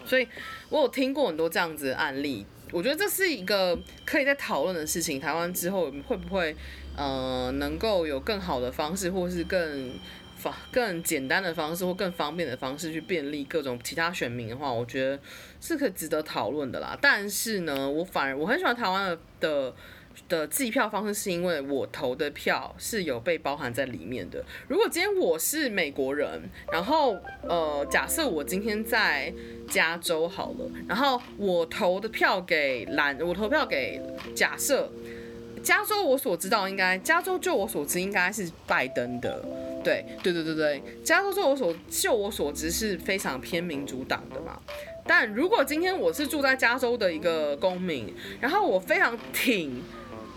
[0.06, 0.28] 所以
[0.70, 5.20] 我有听过很多这样子的案例，我觉得这是一个可以在讨论的事情。
[5.20, 6.56] 台湾之后会不会
[6.96, 9.92] 呃，能够有更好的方式，或是更
[10.72, 15.20] 更简单的方式，或更方便的方式去便利各种其他选民的话，我觉得
[15.62, 16.98] 是可以值得讨论的啦。
[17.00, 19.74] 但是呢，我反而我很喜欢台湾的的。
[20.30, 24.46] 的计票方式是因为我投的票是有被包含在里面的。
[24.68, 26.40] 如果今天我是美国人，
[26.72, 29.34] 然后呃，假设我今天在
[29.68, 34.00] 加州好了，然后我投的票给蓝，我投票给
[34.36, 34.88] 假设
[35.64, 39.44] 加州，我所知道应该加州就我所知应该是拜登的，
[39.84, 44.60] 对对对对对，加州就我所就我所知是非常偏民主党的嘛。
[45.06, 49.84] 但如果今天我是住在加州的一个公民，然后我非常挺。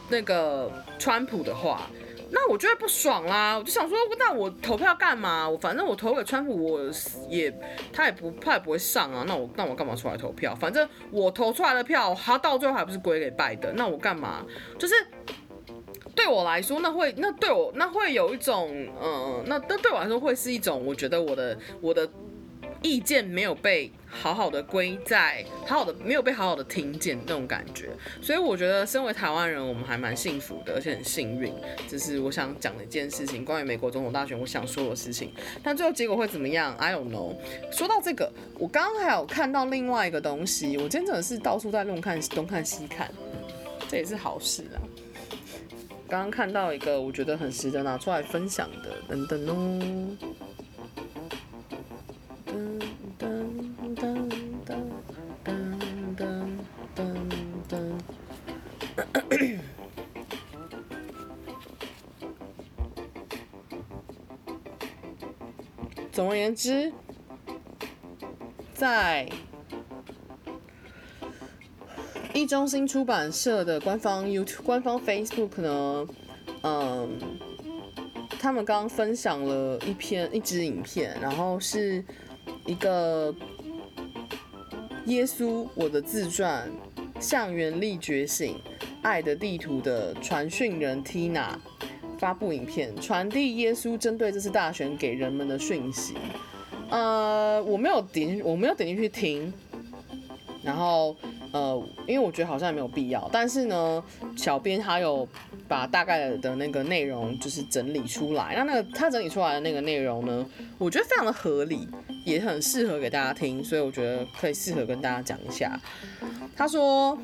[0.08, 1.90] 那个川普的话，
[2.30, 3.58] 那我就会不爽啦。
[3.58, 5.50] 我就想说，那我投票干嘛？
[5.50, 6.90] 我反正我投给川普，我
[7.28, 7.52] 也
[7.92, 9.24] 他也不他也不会上啊。
[9.26, 10.54] 那我那我干嘛出来投票？
[10.54, 13.74] 反正我投出来的票，他到最后还不是归给拜登？
[13.74, 14.46] 那我干嘛？
[14.78, 14.94] 就是
[16.16, 22.08] 对我来说，那会那对我那会有一种嗯，那那对我来说会是一种，我觉得我的我的。
[22.82, 27.88] 意见没有被好好的归在，好好的没有被好好的听见那种感觉，
[28.20, 31.52] 所以我觉得身为台湾人，我们还蛮幸福的，而且很幸运。
[31.88, 35.32] 这是我想讲的一件事情，关于美国总统大选，我想说的事情。
[35.64, 37.34] 但最后结果会怎么样？I don't know。
[37.72, 43.10] 说到这个，我刚刚还有看到另外一个东西，我今天真的是到处在乱看，东看西看，
[43.88, 44.78] 这也是好事啊。
[46.08, 50.16] 刚刚看到一个我觉得很值得拿出来分享的，等等哦。
[66.12, 66.90] 总而言之，
[68.72, 69.28] 在
[72.36, 76.06] 一中心出版社的官方 YouTube、官方 Facebook 呢，
[76.64, 77.18] 嗯，
[78.38, 82.04] 他们刚刚分享了一篇一支影片，然后是
[82.66, 83.34] 一个
[85.06, 86.70] 耶稣我的自传，
[87.18, 88.56] 向原力觉醒，
[89.00, 91.54] 爱的地图的传讯人 Tina。
[92.18, 96.14] 发布影片，传递耶稣针对这次大选给人们的讯息。
[96.90, 99.52] 呃，我没有点，我没有点进去听。
[100.62, 101.14] 然后，
[101.56, 103.26] 呃，因为我觉得好像也没有必要。
[103.32, 104.04] 但是呢，
[104.36, 105.26] 小编他有
[105.66, 108.54] 把大概的那个内容就是整理出来。
[108.54, 110.44] 那那个他整理出来的那个内容呢，
[110.76, 111.88] 我觉得非常的合理，
[112.26, 113.64] 也很适合给大家听。
[113.64, 115.80] 所以我觉得可以适合跟大家讲一下。
[116.54, 117.18] 他说，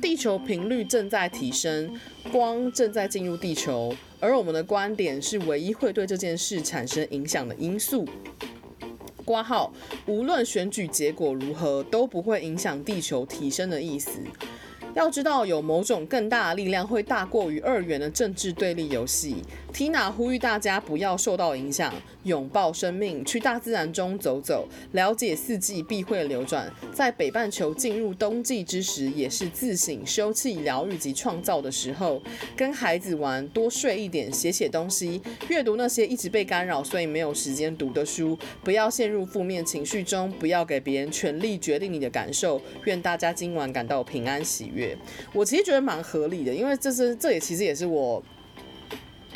[0.00, 1.98] 地球频率正在提升，
[2.30, 3.92] 光正在进入地球。
[4.20, 8.06] 而我们的观点是唯一会对这件事产生影响的因素。
[9.26, 9.70] 挂号，
[10.06, 14.20] 无论选举结果如何，都不会影响地球提升的意思。
[14.94, 19.42] 要知道，有某种更大的力量会大过于二元的政治对立游戏。
[19.76, 26.72] Tina 呼吁大家不要受到影响，拥抱生命，去大自然中走走，了解四季必会流转。
[26.94, 32.22] 在北半球进入冬季之时，也是自省、休憩、疗愈及创造的时候。
[32.56, 38.38] 跟孩子玩，多睡一点，写写东西，阅读那些一直被干扰所以没有时间读的书。
[38.64, 42.58] 不要陷入负面情绪中，不要给别人权力决定你的感受。
[42.86, 44.96] 愿大家今晚感到平安喜悦。
[45.34, 48.24] 我其实觉得蛮合理的，因为这是这也其实也是我。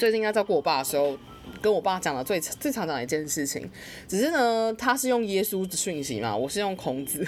[0.01, 1.15] 最近在照顾我爸的时候，
[1.61, 3.71] 跟我爸讲的最最常讲的一件事情，
[4.09, 7.23] 只是呢，他是用耶稣的讯息嘛，我是用孔子，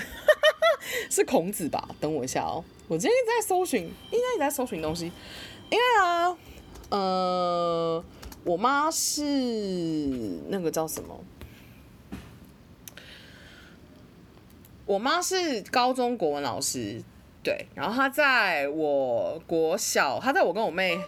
[1.11, 1.87] 是孔子吧？
[2.01, 5.13] 等我一下哦，我今天在搜寻，应该也在搜寻东西，
[5.69, 6.35] 因为啊，
[6.89, 8.03] 呃，
[8.43, 9.21] 我妈是
[10.49, 11.21] 那个叫什么？
[14.87, 17.03] 我妈是高中国文老师，
[17.43, 20.99] 对，然后她在我国小，她在我跟我妹。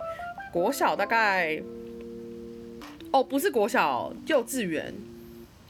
[0.54, 1.60] 国小大概，
[3.10, 4.94] 哦，不是国小，幼稚园，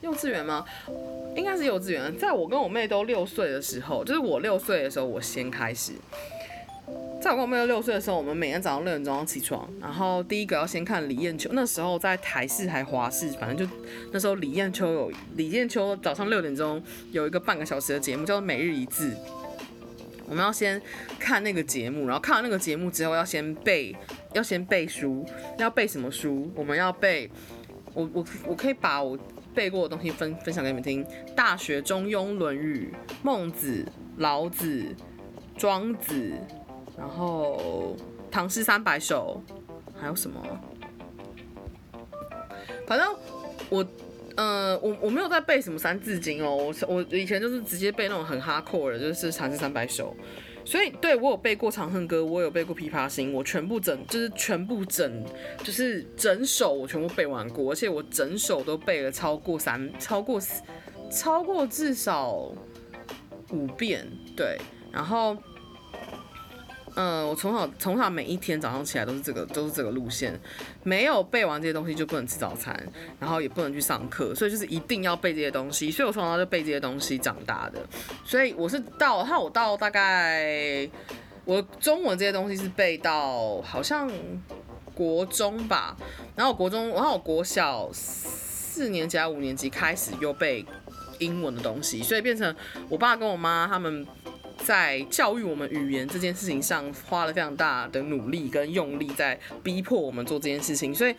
[0.01, 0.63] 幼稚园吗？
[1.35, 2.15] 应该是幼稚园。
[2.19, 5.93] 在我跟我妹都六岁的时候，就是我六岁的时候，我先开始。
[7.19, 11.49] 在我跟我妹都六岁的时候，我们每天早上六点钟要起床，然后第一个要先看李艳秋。
[11.53, 13.75] 那时候在台视还华视，反正就
[14.11, 16.79] 那时候李艳秋有李艳秋早上六点钟
[17.11, 19.09] 有一个半个小时的节目，叫做《每日一字》。
[20.27, 20.81] 我们要先
[21.19, 23.95] 看那个节目，然后看完那个节目之后，要先背，
[24.33, 25.25] 要先背书。
[25.57, 26.51] 要背什么书？
[26.55, 27.29] 我们要背，
[27.93, 29.17] 我我我可以把我
[29.53, 31.03] 背过的东西分分享给你们听：
[31.35, 33.83] 《大学》《中庸》《论语》《孟子》
[34.17, 34.65] 《老子》
[35.57, 36.13] 《庄子》，
[36.97, 37.95] 然后
[38.31, 39.41] 《唐诗三百首》，
[39.99, 40.41] 还有什么？
[42.87, 43.15] 反正
[43.69, 43.85] 我。
[44.35, 50.15] 呃，我我没有在背什么三字经哦，我我以前就是直接背那种很哈扣的，就是《唐诗三百首》，
[50.69, 55.23] 所以对我有背过《长恨歌》，我有背过《琵琶行》，我全部整就是全部整
[55.63, 60.61] 就是整首我全部背完过，而且我整首都背了超过三超过四
[61.09, 62.51] 超过至少
[63.51, 64.05] 五遍，
[64.35, 64.57] 对，
[64.91, 65.37] 然后。
[66.95, 70.39] 嗯，我从小从小每一天早上起来都是这个都是这个路线，
[70.83, 72.73] 没有背完这些东西就不能吃早餐，
[73.19, 77.85] 然后也不能去上课，所以就是一定要背这些东西，所以我从小就背这些东西长大的，
[78.23, 80.89] 所以我是到，然后我到大概
[81.43, 84.09] 我中文这些东西是背到好像
[84.93, 85.97] 国中吧，
[86.33, 90.65] 然后我国中，然后我国小四年级还五年级开始又背
[91.19, 92.55] 英文的东西，所以变成
[92.87, 94.07] 我爸跟我妈他们。
[94.57, 100.93] 在教育我们语言这件事情上，花了非常大的努力跟用力，在逼迫我们做这件事情。
[100.93, 101.15] 所以，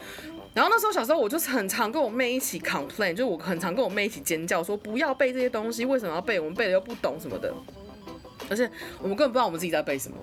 [0.55, 6.41] 然后那时候小时候，我就是很常跟我妹一起 complain，就是我很常跟我妹一起尖叫，说不要背这些东西，为什么要背？
[6.41, 7.53] 我们背了又不懂什么的。
[8.49, 8.71] 而且
[9.01, 10.17] 我们根本不知道我们自己在背什么。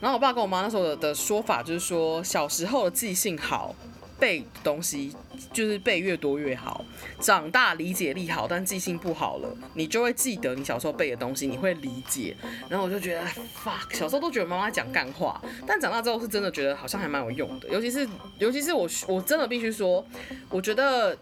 [0.00, 3.74] 然后我爸跟我妈那时候的的说法就是说，小时候的记性好。
[4.20, 5.14] 背东西
[5.52, 6.84] 就是背越多越好，
[7.20, 12.36] 长大理解力好，但记性不好了，你就会记得你小时候背的东西，你会理解。
[12.68, 17.68] 然后我就觉得，fuck，小时候都觉得妈妈讲干话，但长大之后是真的觉得好像还蛮有用的。
[17.68, 18.08] 尤其是，
[18.38, 20.04] 尤其是我，我真的必须说，
[20.50, 21.16] 我觉得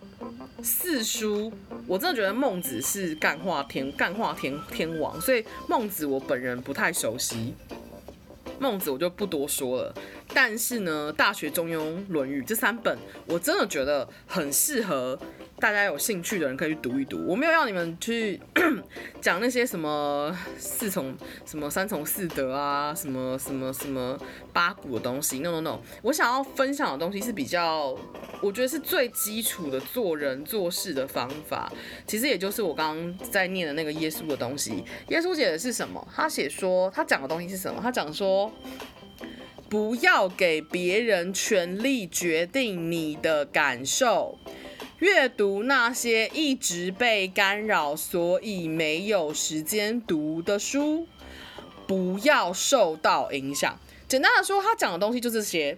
[0.62, 1.52] 四书，
[1.86, 7.54] 我真的觉得孟子是干话天，干话天天王，所以孟子我本人不太熟悉。
[8.58, 9.94] 孟子我就不多说了，
[10.32, 11.78] 但是呢，《大学》《中庸》
[12.08, 15.18] 《论语》这三本，我真的觉得很适合
[15.58, 17.24] 大家有兴趣的人可以去读一读。
[17.26, 18.40] 我没有要你们去
[19.20, 24.18] 讲那些什么四从、什么三从四德啊，什么什么什么
[24.56, 25.40] 八股的东西。
[25.40, 27.94] No No No，我想要分享的东西是比较，
[28.40, 31.70] 我觉得是最基础的做人做事的方法。
[32.06, 34.82] 其实也就是我刚刚在念的那个耶稣的东西。
[35.08, 36.02] 耶稣写的是什么？
[36.14, 37.80] 他写说他讲的东西是什么？
[37.82, 38.50] 他讲说。
[39.68, 44.38] 不要给别人权力决定你的感受。
[45.00, 51.08] 阅读那些一直被干扰，所以没有时间读的书，
[51.84, 53.76] 不要受到影响。
[54.08, 55.76] 简单的说，他讲的东西就这些，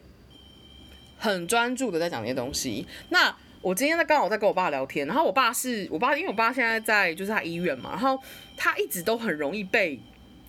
[1.19, 2.87] 很专注的在讲这些东西。
[3.11, 8.19] 那我今天在刚好在跟我爸聊天，然后我爸是我爸，因为我爸现在在就是他医院嘛，然后
[8.57, 10.01] 他一直都很容易被。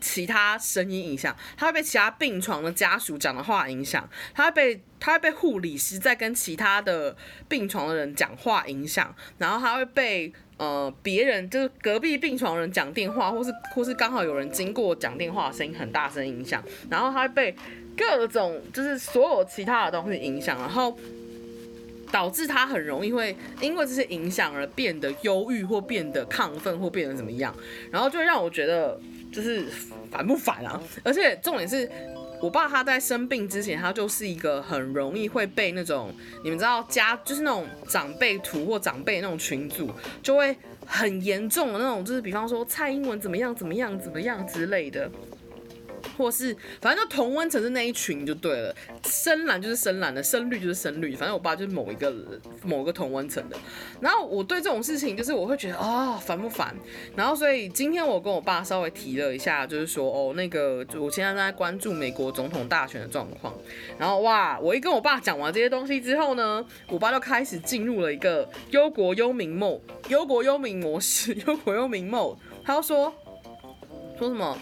[0.01, 7.13] 其他声音影响，他会被其他病床的家属讲的话影响，他会被他会被护理师在跟其他的
[7.49, 17.55] 病床的人讲话影响，然后他会被呃别人就是隔壁病床人讲电话，或是或是刚好有人经过讲电话的声音很大声影响，然后他会被
[17.97, 20.95] 各种就是所有其他的东西影响，然后
[22.11, 27.55] 导致他很容易会因为这些影响而变得忧郁或变得亢奋或变得怎么样，
[27.89, 28.99] 然后就让我觉得。
[29.31, 29.63] 就是
[30.09, 30.81] 烦不烦啊？
[31.03, 31.87] 而且重点是，
[32.41, 36.13] 我爸他在生病之前，他就是一个很容易会被那种
[36.43, 39.89] 你们知道家就是那种长辈图或长辈那种群组，
[40.23, 45.09] 就会很严重的那种，就是比方说蔡英文怎么样怎么样怎么样之类的。
[46.17, 48.75] 或是反正就同温层是那一群就对了，
[49.05, 52.13] 深蓝就是深蓝的，深绿就是深绿，反正我爸就是某一个
[52.63, 53.57] 某一个同温层的。
[53.99, 56.75] 然后我对这种事情就是我会觉得啊烦不烦？
[57.15, 63.53] 然后所以今天我跟我爸稍微提了一下，就是说哦那个我现在正在关注美国总统大选的状况。
[63.97, 72.37] 然后哇，我一跟我爸讲完这些东西之后呢，我爸就开始进入了一个忧国忧民 mode，忧国忧民模式， 忧国忧民 mode。
[72.63, 73.13] 他就说
[74.17, 74.57] 说什么？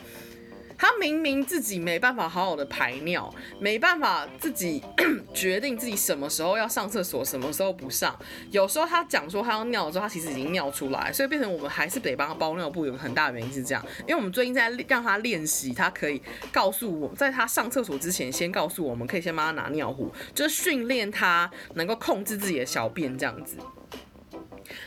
[0.78, 4.82] 他明明自己没办法好好的排尿，没办法自己
[5.34, 8.18] 决定自己什么时候要上厕所，什么时候不上。
[8.52, 12.86] 有时候他讲说他要尿的时候，他其实已经尿出来，所以变成我们还是得帮他包尿布。
[12.86, 16.22] 有很大的原因是这样，因为我们最近在让他练习，他可以
[16.52, 23.58] 告诉我，在他上厕所之前，先告诉我们，可以先帮他拿尿壶，就是训练他能够控制自己的小便这样子。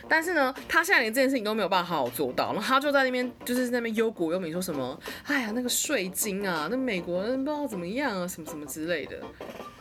[0.07, 9.17] 但是呢，他现在连这件事情都没有办法好好做到，然后他就在那边就是在那边忧国忧民，说什么，哎呀，那个税金啊，那美国人不知道怎么样啊，什么什么之类的。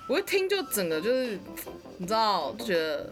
[0.08, 1.38] 我一听就整个就是，
[1.98, 3.10] 你知道，就觉得。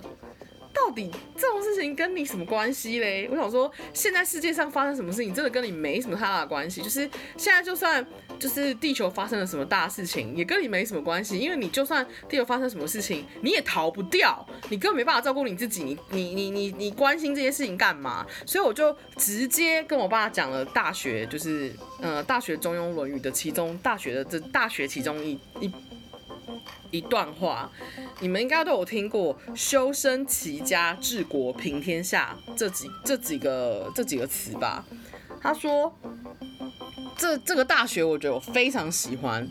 [0.86, 3.28] 到底这种事情跟你什么关系嘞？
[3.30, 6.80] 我想说，现在世界上发生什么事情，真的跟你没什么太大的关系。
[6.80, 7.00] 就是
[7.36, 8.04] 现在，就算
[8.38, 11.38] 就是地球发生了什么大事情，也跟你没什么关系。
[11.38, 15.84] 因为你就算地球发生什么事情，你也逃不掉，你根本没办法照顾你自己。
[15.84, 18.26] 你你你你你关心这些事情干嘛？
[18.46, 25.70] 所以我就直接跟我爸讲了大学，就是呃大学中庸论语的其中大学的这大学其中一一。
[26.90, 27.70] 一段话，
[28.20, 34.84] 你们应该都有听过“修身齐家治国平天下”这几这几个这几个词吧？
[35.40, 35.92] 他说
[37.16, 39.48] ：“这这个大学，我觉得我非常喜欢。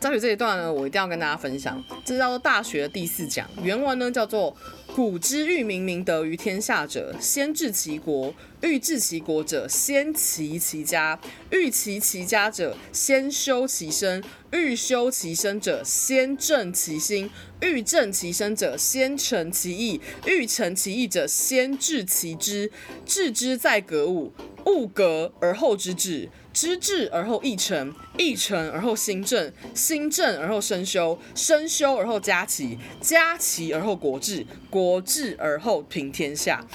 [0.00, 4.56] 大学这一段呢，我一定要跟大家分享，这叫做大学的第四讲，原文呢叫做。
[4.96, 11.18] 古之欲明明德于天下者，先治其国；欲治其国者，先齐其家；
[11.50, 17.28] 欲齐其家者，先修其身；欲修其身者，先正其心；
[17.60, 22.72] 欲正其身者，先诚其意；欲诚其意者，先治其知。
[23.06, 24.32] 致知在格物，
[24.66, 26.28] 物格而后知至。
[26.50, 36.66] 知至而后意诚，意诚而后心正，心正而后身修，身修而后家齐，家齐而后国治，国治而后平天下。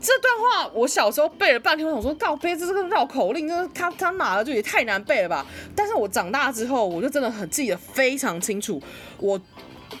[0.00, 5.46] 这段话我小时候背了半天，我想说告别，这是个绕口令，这他他妈的就也太难背了吧？
[5.74, 8.80] 但是我长大之后，我就真的很记得非常清楚。
[9.18, 9.40] 我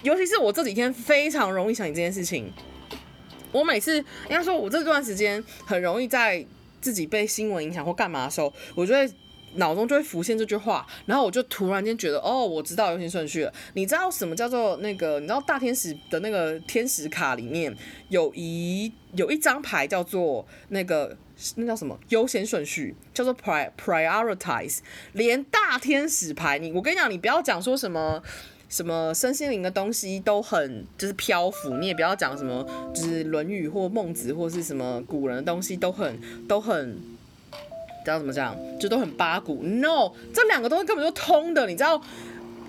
[0.02, 2.52] 尤其是我这几天非常容易想起这件事情。
[3.52, 6.46] 我每次应该说，我这段时间很容易在。
[6.78, 9.10] 自己被新闻影响或干嘛的时候，我就会
[9.56, 13.52] 脑中就会浮现这句话，然后我就突然间觉得，哦，我知道优先顺序了。
[13.74, 15.20] 你知道什么叫做那个？
[15.20, 17.74] 你知道大天使的那个天使卡里面
[18.08, 21.16] 有一有一张牌叫做那个
[21.56, 24.78] 那叫什么优先顺序，叫做 pri prioritize。
[25.12, 28.22] 连大天使牌，你我跟你讲，你不要讲说什么。
[28.68, 36.98] 什么身心灵的东西都很就是漂浮，你也不要讲什么就是《论语》或孟子或是什么古人的东西都很都很，
[38.06, 39.62] 知道怎么讲，就都很八股。
[39.62, 42.00] No，这两个东西根本就通的，你知道，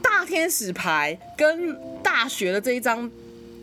[0.01, 3.09] 大天使牌跟大学的这一张。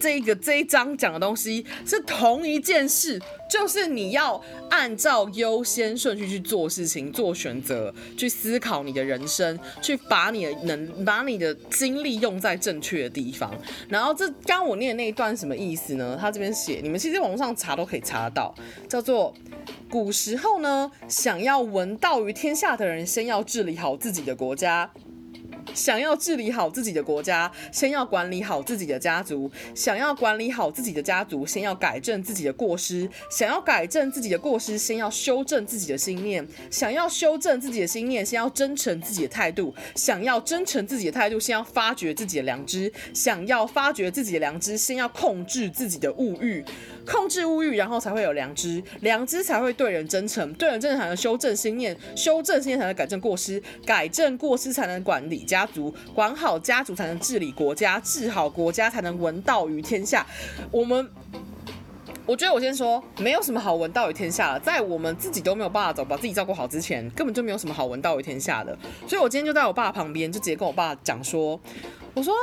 [0.00, 3.18] 这个这一张讲的东西是同一件事，
[3.54, 13.54] 就是你要按照优先顺序去做事情、做选择、去思考你的人生，去把你的能把你的精力用在正确的地方。
[13.88, 16.18] 然后这刚我念的那一段什么意思呢？
[16.20, 18.52] 他这边写，你们其实网络上查都可以查到，
[18.88, 19.32] 叫做
[19.88, 24.90] 古时候呢，想要闻道于天下的人，先要治理好自己的国家。
[25.74, 46.64] 想要治理好自己的国家，先要管理好自己的家族；想要管理好自己的家族，先要改正自己的过失；想要改正自己的过失，先要修正自己的心念；想要修正自己的心念，先要真诚自己的态度；想要真诚自己的态度，先要发掘自己的良知；想要发掘自己的良知，先要控制自己的物欲。
[47.06, 60.26] 控制物欲，然后才会有良知，良知才会对人真诚，对人真诚才能修正心念，修正心念才能改正过失，改正过失才能管理家族，管好家族才能治理国家，治好国家才能闻道于天下。
[60.70, 61.08] 我们，
[62.26, 68.76] 我觉得我先说，没有什么好闻道于天下了，在我们自己都没有办法走，把自己照顾好之前，根本就没有什么好闻道于天下的。
[69.06, 71.60] 所以我今天就在我爸旁边，就直接跟我爸讲说，
[72.14, 72.34] 我说。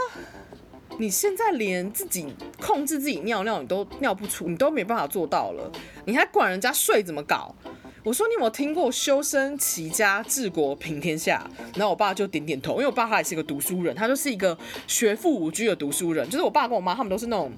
[0.98, 2.28] 你现在连自己
[2.60, 5.72] 控制自己尿尿你都尿不出，你都没办法做到了，
[6.06, 7.56] 你还管人家睡怎么搞？
[8.04, 11.48] 我说你有没有听过修身齐家治国平天下？
[11.76, 17.52] 然后我爸就点点头，因为我爸他也是一个读书人，他就是一个学富五车的读书人，就是我爸跟我妈他们都是那种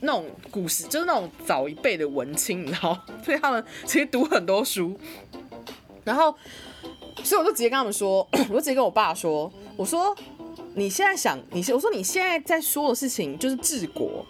[0.00, 4.98] 那种古时，就是那种早一辈的文青，你知道，所以他们其实读很多书。
[6.02, 6.34] 然后，
[7.22, 10.14] 所以我就直接跟他们说，我就直接跟我爸说，我说。
[10.76, 14.26] 你现在想，你我说你现在在说的事情就是治国，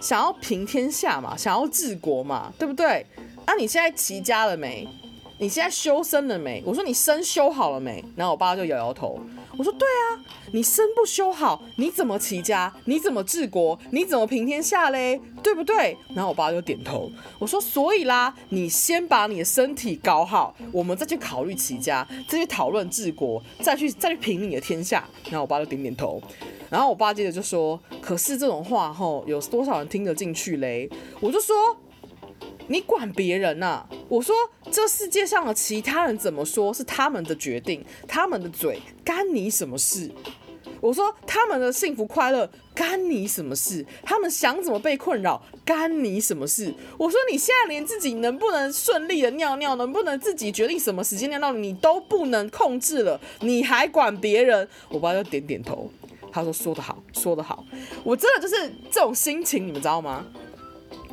[0.00, 3.04] 想要平天下嘛，想要治国嘛，对不对？
[3.52, 4.88] 啊，你现在齐家了没？
[5.36, 6.62] 你现在修身了没？
[6.64, 8.02] 我说你身修好了没？
[8.16, 9.20] 然后我爸就摇摇头。
[9.58, 12.72] 我说对啊，你身不修好，你怎么齐家？
[12.86, 13.78] 你怎么治国？
[13.90, 15.20] 你怎么平天下嘞？
[15.42, 15.94] 对不对？
[16.14, 17.10] 然后我爸就点头。
[17.38, 25.06] 我说所以啦，你先把你的身体搞好，我们再去考虑齐家，再去讨论治国，再去再去平你的天下。
[25.24, 26.22] 然后我爸就点点头。
[26.70, 30.88] 然后我爸接着就说：“可是这种话吼，有多少人听得进去嘞？”
[31.20, 31.54] 我就说。
[32.68, 34.34] 你管别人呐、我说
[34.70, 40.10] 这世界上的其他人怎么说是他们的决定，他们的嘴干你什么事？
[40.80, 43.84] 我说他们的幸福快乐干你什么事？
[44.02, 46.74] 他们想怎么被困扰干你什么事？
[46.98, 54.68] 我说你现在连自己能不能顺利的尿尿，能不能自己决定什么时间尿尿，你都不能控制了，你还管别人？
[54.88, 55.88] 我爸就点点头，
[56.32, 57.64] 他说说得好，说得好。
[58.02, 60.26] 我真的就是这种心情，你们知道吗？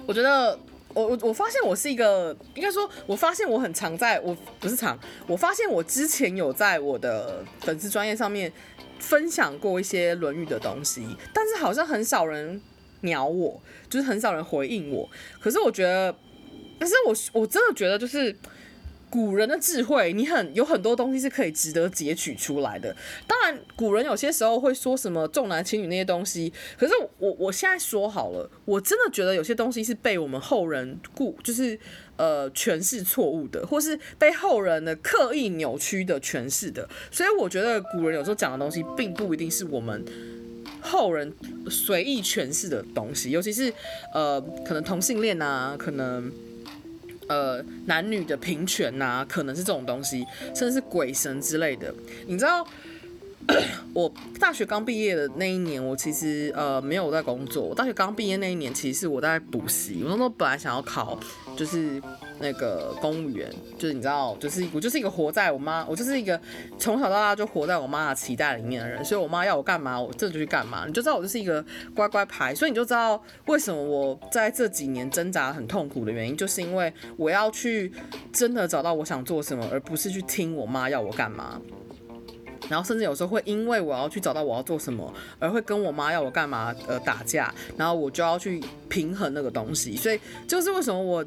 [0.07, 0.57] 我觉得。
[0.93, 8.51] 我我我发现我是一个，应该说，我发现我很常在，我不是常，我发现我之前有在我的粉丝专业上面
[8.97, 12.59] 分享过一些《论语》的东西，但是好像很少人
[13.01, 15.07] 鸟我，就是很少人回应我。
[15.39, 16.13] 可是我觉得，
[16.79, 18.35] 但是我我真的觉得，就是
[19.09, 22.95] 古人的智慧，你很有很多东西是可以值得截取出来的。
[23.25, 31.77] 当然，古人有些时候会说什么重男轻女那些东西，可是我我现在说好了，我真的觉得有些东西是被我们后人故就是
[32.17, 36.87] 呃诠释错误的，或是被后人的刻意扭曲的诠释的。
[37.09, 40.05] 所以我觉得古人有时候讲的东西，并不一定是我们
[40.81, 41.33] 后人
[41.69, 43.73] 随意诠释的东西，尤其是
[44.13, 46.31] 呃可能同性恋啊，可能。
[47.29, 51.93] 呃，男女的平权呐、可能是这种东西，甚至是鬼神之类的。
[52.27, 52.67] 你知道，
[53.93, 57.63] 我大学刚毕业的那一年，我其实呃没有在工作。
[57.63, 60.01] 我大学刚毕业那一年，其实是我在补习。
[60.03, 61.17] 我那时候本来想要考，
[61.55, 62.01] 就是。
[62.39, 66.39] 那个公务员，就是你知道，就是我就是一个活在我妈，我就是一个
[66.77, 70.85] 从小到大就活在我妈的期待里面的人，所以我妈要我干嘛，我这就去干嘛。
[70.87, 71.63] 你就知道我就是一个
[71.93, 77.91] 乖乖牌，所以你就知道为什么我在这几年挣扎很痛苦的原因，就是因为我要去
[78.31, 81.61] 真的找到我想做什么，而不是去听我妈要我干嘛。
[82.67, 89.95] 然后甚至有时候会因为我要去找到我要做什么，而会跟我妈要我干嘛呃打架，然后我就要去平衡那个东西。
[89.95, 91.23] 所以就是为什么我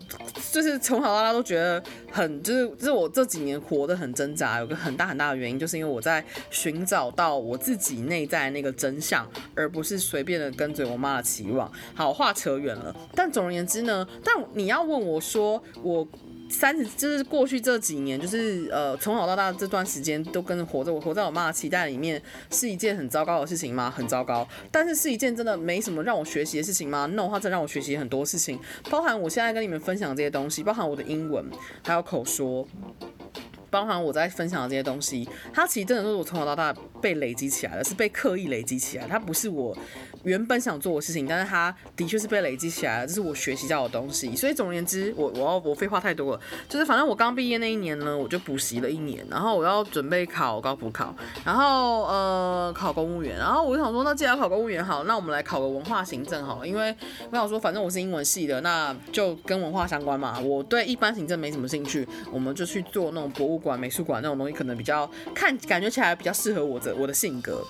[0.51, 11.71] 就是从小到大都觉得很就是就是我这几年活得很挣扎，有个很大很大的原因，就是因为我在寻找到我自己内在那个真相，而不是随便的跟随我妈的期望。
[11.95, 16.07] 好，话扯远了，但总而言之呢，但你要问我说我。
[16.53, 23.91] 三十就是过去这几年，就是呃从小到大这段时间都跟着活着，我活在我妈的期待里面，是一件很糟糕的事情吗？
[23.91, 24.47] 很糟糕。
[24.71, 31.45] 但是是一件真的没什么让我学习的事情吗？No，它真让我学习很多事情，包含我现在跟你们分享这些东西，包含我的英文，
[31.83, 32.69] 还有口说。
[33.73, 39.07] 包含我在分享的这些东西，它其实真的是我从小到大被累积起来的，是被刻意累积起来。
[39.09, 39.75] 它不是我
[40.25, 44.37] 原本想做的事情，但是它的确是被累积起来的，这是我学习到的东西。
[44.37, 56.95] 所以总而言之，我我要我废话太多了，就是反正我刚毕业那一年呢，我就补习了一年，然后我要准备考高普考，然后呃考公务员，然后我就想说，那既然考公务员好，那我们来考个文化行政好了，因为
[57.31, 60.39] 我想说，反正我是英文系的，那就跟文化相关嘛。
[60.41, 67.65] 我对一般行政没什么兴趣，我们就去做那种博物馆、美术馆那种东西，可能比较看感觉起来比较适合我的我的性格。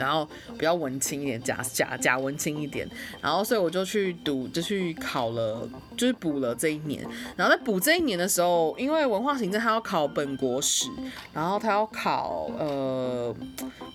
[0.00, 0.26] 然后
[0.58, 2.88] 比较文青一点，假假假文青一点，
[3.20, 7.06] 然后所以我就去读，就去考了，就是补了这一年。
[7.36, 10.88] 然后在补这一年的时候，因为文化行政他要考本国史，
[11.34, 13.34] 然后他要考呃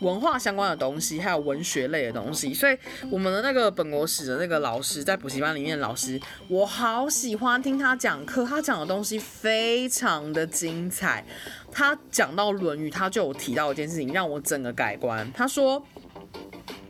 [0.01, 2.77] 文化相关的东西，还有文学类的东西，所以
[3.09, 11.25] 我们的那个本国史的那个老师在补习班里面老师，我好喜欢听他讲课，他讲的东西非常的精彩。
[11.75, 15.29] 他讲到《论语》，他就有提到一件事情，让我整个改观。
[15.33, 15.85] 他说。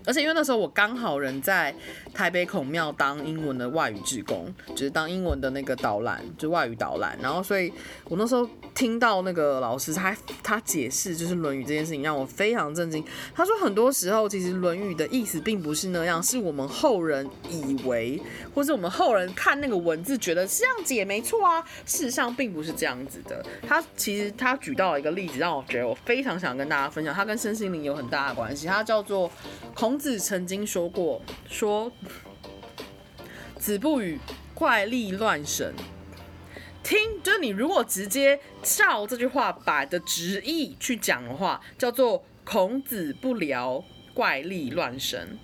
[0.07, 1.73] 而且因为那时候我刚好人在
[2.15, 7.17] 台北孔庙当英文的外语志工，就是当英文的那个导览，就外语导览。
[7.21, 7.71] 然后所以
[8.05, 13.03] 我那时候听到那个老师他他解释就是《论语》这件事情，让我非常震惊。
[13.33, 18.21] 他说很多时候其实《论语》的意思并不是那样，是我们后人以为，
[18.53, 23.43] 或是我们后人看那个文字觉得是这样解没错啊，事实上并不是这样子的。
[23.67, 29.31] 他其实他举到了一个例子，让我觉得我非常想跟大家分享，他跟身心灵有很大的关系，他叫做
[29.73, 29.95] 孔。
[29.95, 31.89] 孔子曾经说过：“说
[33.65, 34.19] 子不语
[34.53, 35.73] 怪力乱神。”
[36.83, 45.39] 听，就是你如果直接照这句话把的直译去讲的话，叫做“孔子不聊怪力乱神”。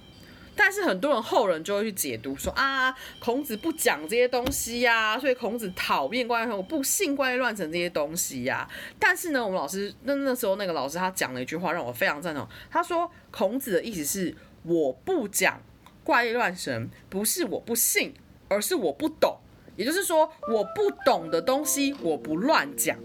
[0.56, 8.70] 但是很多人后人就会去解读说：“啊，孔子不讲这些东西呀，所以孔子讨厌怪力，我不信怪力乱神这些东西呀。”
[9.00, 12.48] 但是呢，我们老师那那时候那个老师他讲了一句话，让我非常赞同。
[12.70, 15.60] 他说：“孔子的意思是。”我不讲
[16.04, 18.14] 怪力乱神，不是我不信，
[18.48, 19.38] 而是我不懂。
[19.76, 22.98] 也就是说，我不懂的东西，我不乱讲。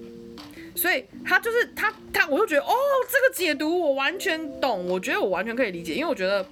[0.75, 2.75] 所以他就是他他，我就觉得哦，
[3.11, 6.47] 这个解读我完全懂，我觉得我完全可以理解，因为我觉得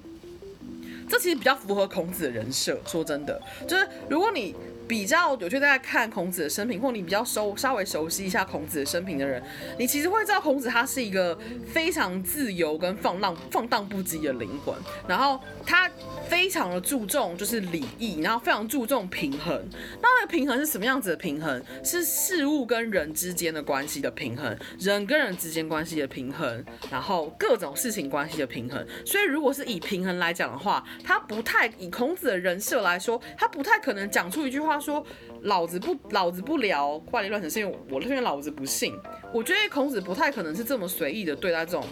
[1.08, 2.80] 这其实比较符合孔子的人设。
[2.86, 4.54] 说真的，就是如果你。
[4.86, 9.42] 比较有趣，在看孔子的生平，或你比较熟稍微熟悉一下孔子的生平的人，
[9.78, 14.74] 你其实会知道孔子他是一个非常自由跟放浪放荡不羁的灵魂，
[15.08, 15.90] 然后他
[16.28, 19.54] 非常的注重就是礼义，然后非常注重平衡。
[20.02, 21.62] 那那个平衡是什么样子的平衡？
[21.82, 28.86] 是事物跟人之间的关系的平衡，人跟人之间关系的平衡，然后各种事情关系的平衡。
[29.06, 34.73] 所以如果是以平衡来讲的话，他不太以孔子的人设来说，他不太可能讲出一句话。
[34.74, 35.04] 他说
[35.42, 38.94] ：“老子不，老子不聊怪力乱神，是因为我因为老子不信。
[39.32, 41.84] 我觉得孔子不太可能是这么随意的对待这种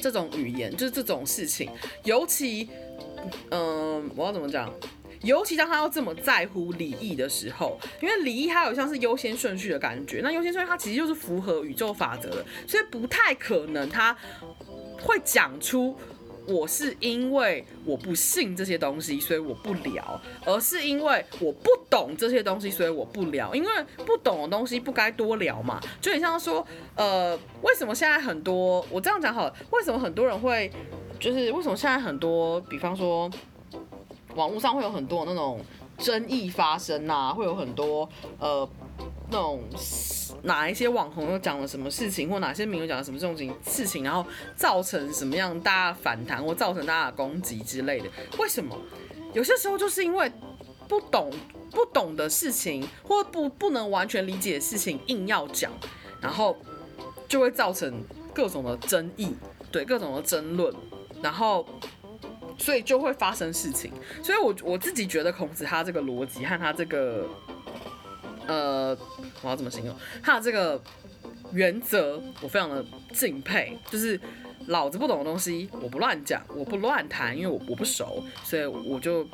[0.00, 1.68] 这种语言，就是这种事情。
[2.04, 2.68] 尤其，
[3.50, 4.72] 嗯、我要怎么讲？
[5.22, 14.14] 尤其当他要这么在乎礼义的时候，因为礼义它有像是优先顺序的感觉，那优先顺序它其实就是符合宇宙法则的，所以不太可能他
[15.00, 15.96] 会讲出。
[16.46, 23.54] 我是因为我不信这些东西，所以我不聊，而是因为我不懂这些东西，所以我不聊。
[23.54, 23.68] 因为
[24.04, 30.70] 不懂的东西不该多聊嘛，就很像说，呃，为什么现在很多我这样讲好了，为什么很多人会，
[31.18, 33.30] 就是为什么现在很多，比方说，
[34.34, 35.60] 网络上会有很多那种
[35.98, 38.68] 争议发生啊，会有很多呃。
[39.30, 39.62] 那种
[40.42, 43.34] 哪一些网红又讲了什么事情，或哪些名人讲了什么这种
[43.66, 48.08] 事情，然后造成什么样大家反弹，或造成大家的攻击之类的？
[48.38, 48.76] 为什么？
[49.32, 50.30] 有些时候就是因为
[50.86, 51.32] 不懂
[51.70, 55.72] 不懂的事情，或不不能完全理解的事情，硬要讲，
[56.20, 56.56] 然后
[57.26, 59.34] 就会造成各种的争议，
[59.72, 60.72] 对各种的争论，
[61.22, 61.66] 然后
[62.58, 63.90] 所以就会发生事情。
[64.22, 67.26] 所以我我自己觉得孔子他这个逻辑和他这个。
[68.46, 68.96] 呃，
[69.42, 69.94] 我要怎么形容？
[70.22, 70.80] 他的这个
[71.52, 73.78] 原则，我非常的敬佩。
[73.90, 74.18] 就是
[74.66, 79.26] 老子不懂的东西，我不乱讲，我不乱谈，因为我我不熟，所以我就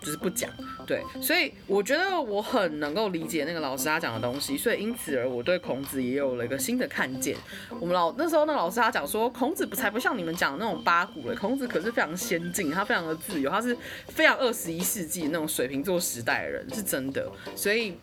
[0.00, 0.50] 就是不讲。
[0.86, 7.36] 对，所以我觉得我很能够理解那个老师他讲的东西，所以因此而我对孔子也有了一个新的看见。
[7.80, 13.76] 我们老那时候那老师他讲说，孔子不才不像你们讲的那种八股嘞，孔子可是非常先进，他非常的自由，他是
[14.08, 17.30] 非常二十一世纪那种水瓶座时代的人，是真的。
[17.54, 17.96] 所以。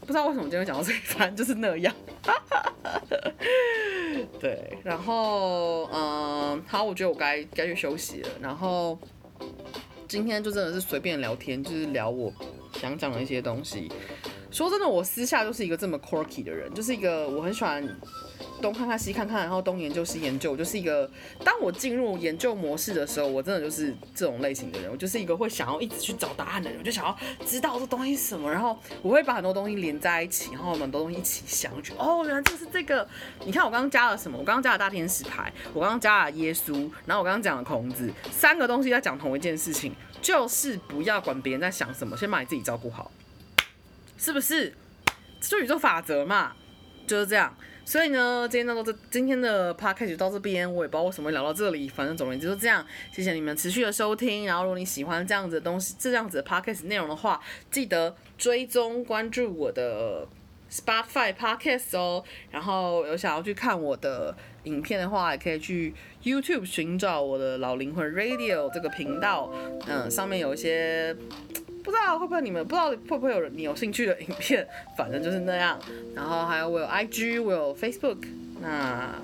[0.00, 1.92] 不知道为什么今天讲到这一番， 就是那样。
[4.38, 8.28] 对，然后嗯，好，我觉得我该该去休息了。
[8.40, 8.96] 然后
[10.08, 12.32] 今天就真的是随便聊天，就是聊我
[12.72, 13.90] 想讲的一些东西。
[14.50, 17.84] 说真的，我私下就是一个这么 quirky 的人，就是一个我很喜欢。
[18.60, 21.08] 东看看西看看，然后东研究西研究，就是一个。
[21.44, 24.90] 当我进入研究模式的时候，我真的就是这种类型的人。
[24.90, 33.06] 我就是一个会想要一直去找答案的人，我就想要知道这东西什么，然后我会把很多东西连在一起，然后很多东西一起想，我觉哦，原来就是这个。
[33.44, 34.38] 你看我刚刚加了什么？
[34.38, 43.10] 我刚刚加了大天使牌，我刚刚加了耶稣，然后我刚刚讲了孔子，三个东西在讲同一件事情，就是不要管别人在想什么，先把你自己照顾好，
[44.16, 44.74] 是不是？
[45.38, 46.54] 这宇宙法则嘛，
[47.06, 47.54] 就是这样。
[47.86, 52.84] 所以呢，今天到这，今天的 podcast 就到这边，我也不知道为什么会聊到这里，反正总而言之就这样。
[53.12, 60.26] 谢谢你们持续的收听，然后如果你喜欢这样子的东西，这样子的 podcast 内容的话，记得追踪关注我的
[60.68, 62.24] Spotify podcast 哦。
[62.50, 69.52] 然后有想要去看我的影片的话，也可以去 YouTube 寻找我的老灵魂 Radio 这个频道，
[69.86, 71.16] 嗯，上面有一些。
[71.86, 74.66] 不知道会不会你们不知道会不会有人你有兴趣的影片，
[74.98, 75.78] 反正就是那样。
[76.16, 78.24] 然后还有我有 IG，我有 Facebook，
[78.60, 79.14] 那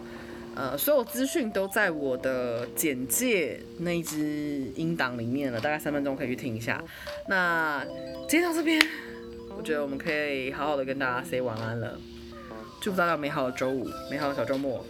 [0.54, 6.80] 呃所有资讯都在我的简介那一支音档里面了，大概三分钟可以去听一下。
[7.26, 7.84] 那
[8.28, 8.80] 今天到这边，
[9.58, 11.98] 我觉得我们可以好好的跟大家 say 晚安了。
[12.80, 14.86] 祝福大家美好的周五，美好的小周末，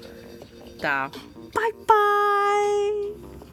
[0.78, 1.10] 大家
[1.54, 3.21] 拜拜。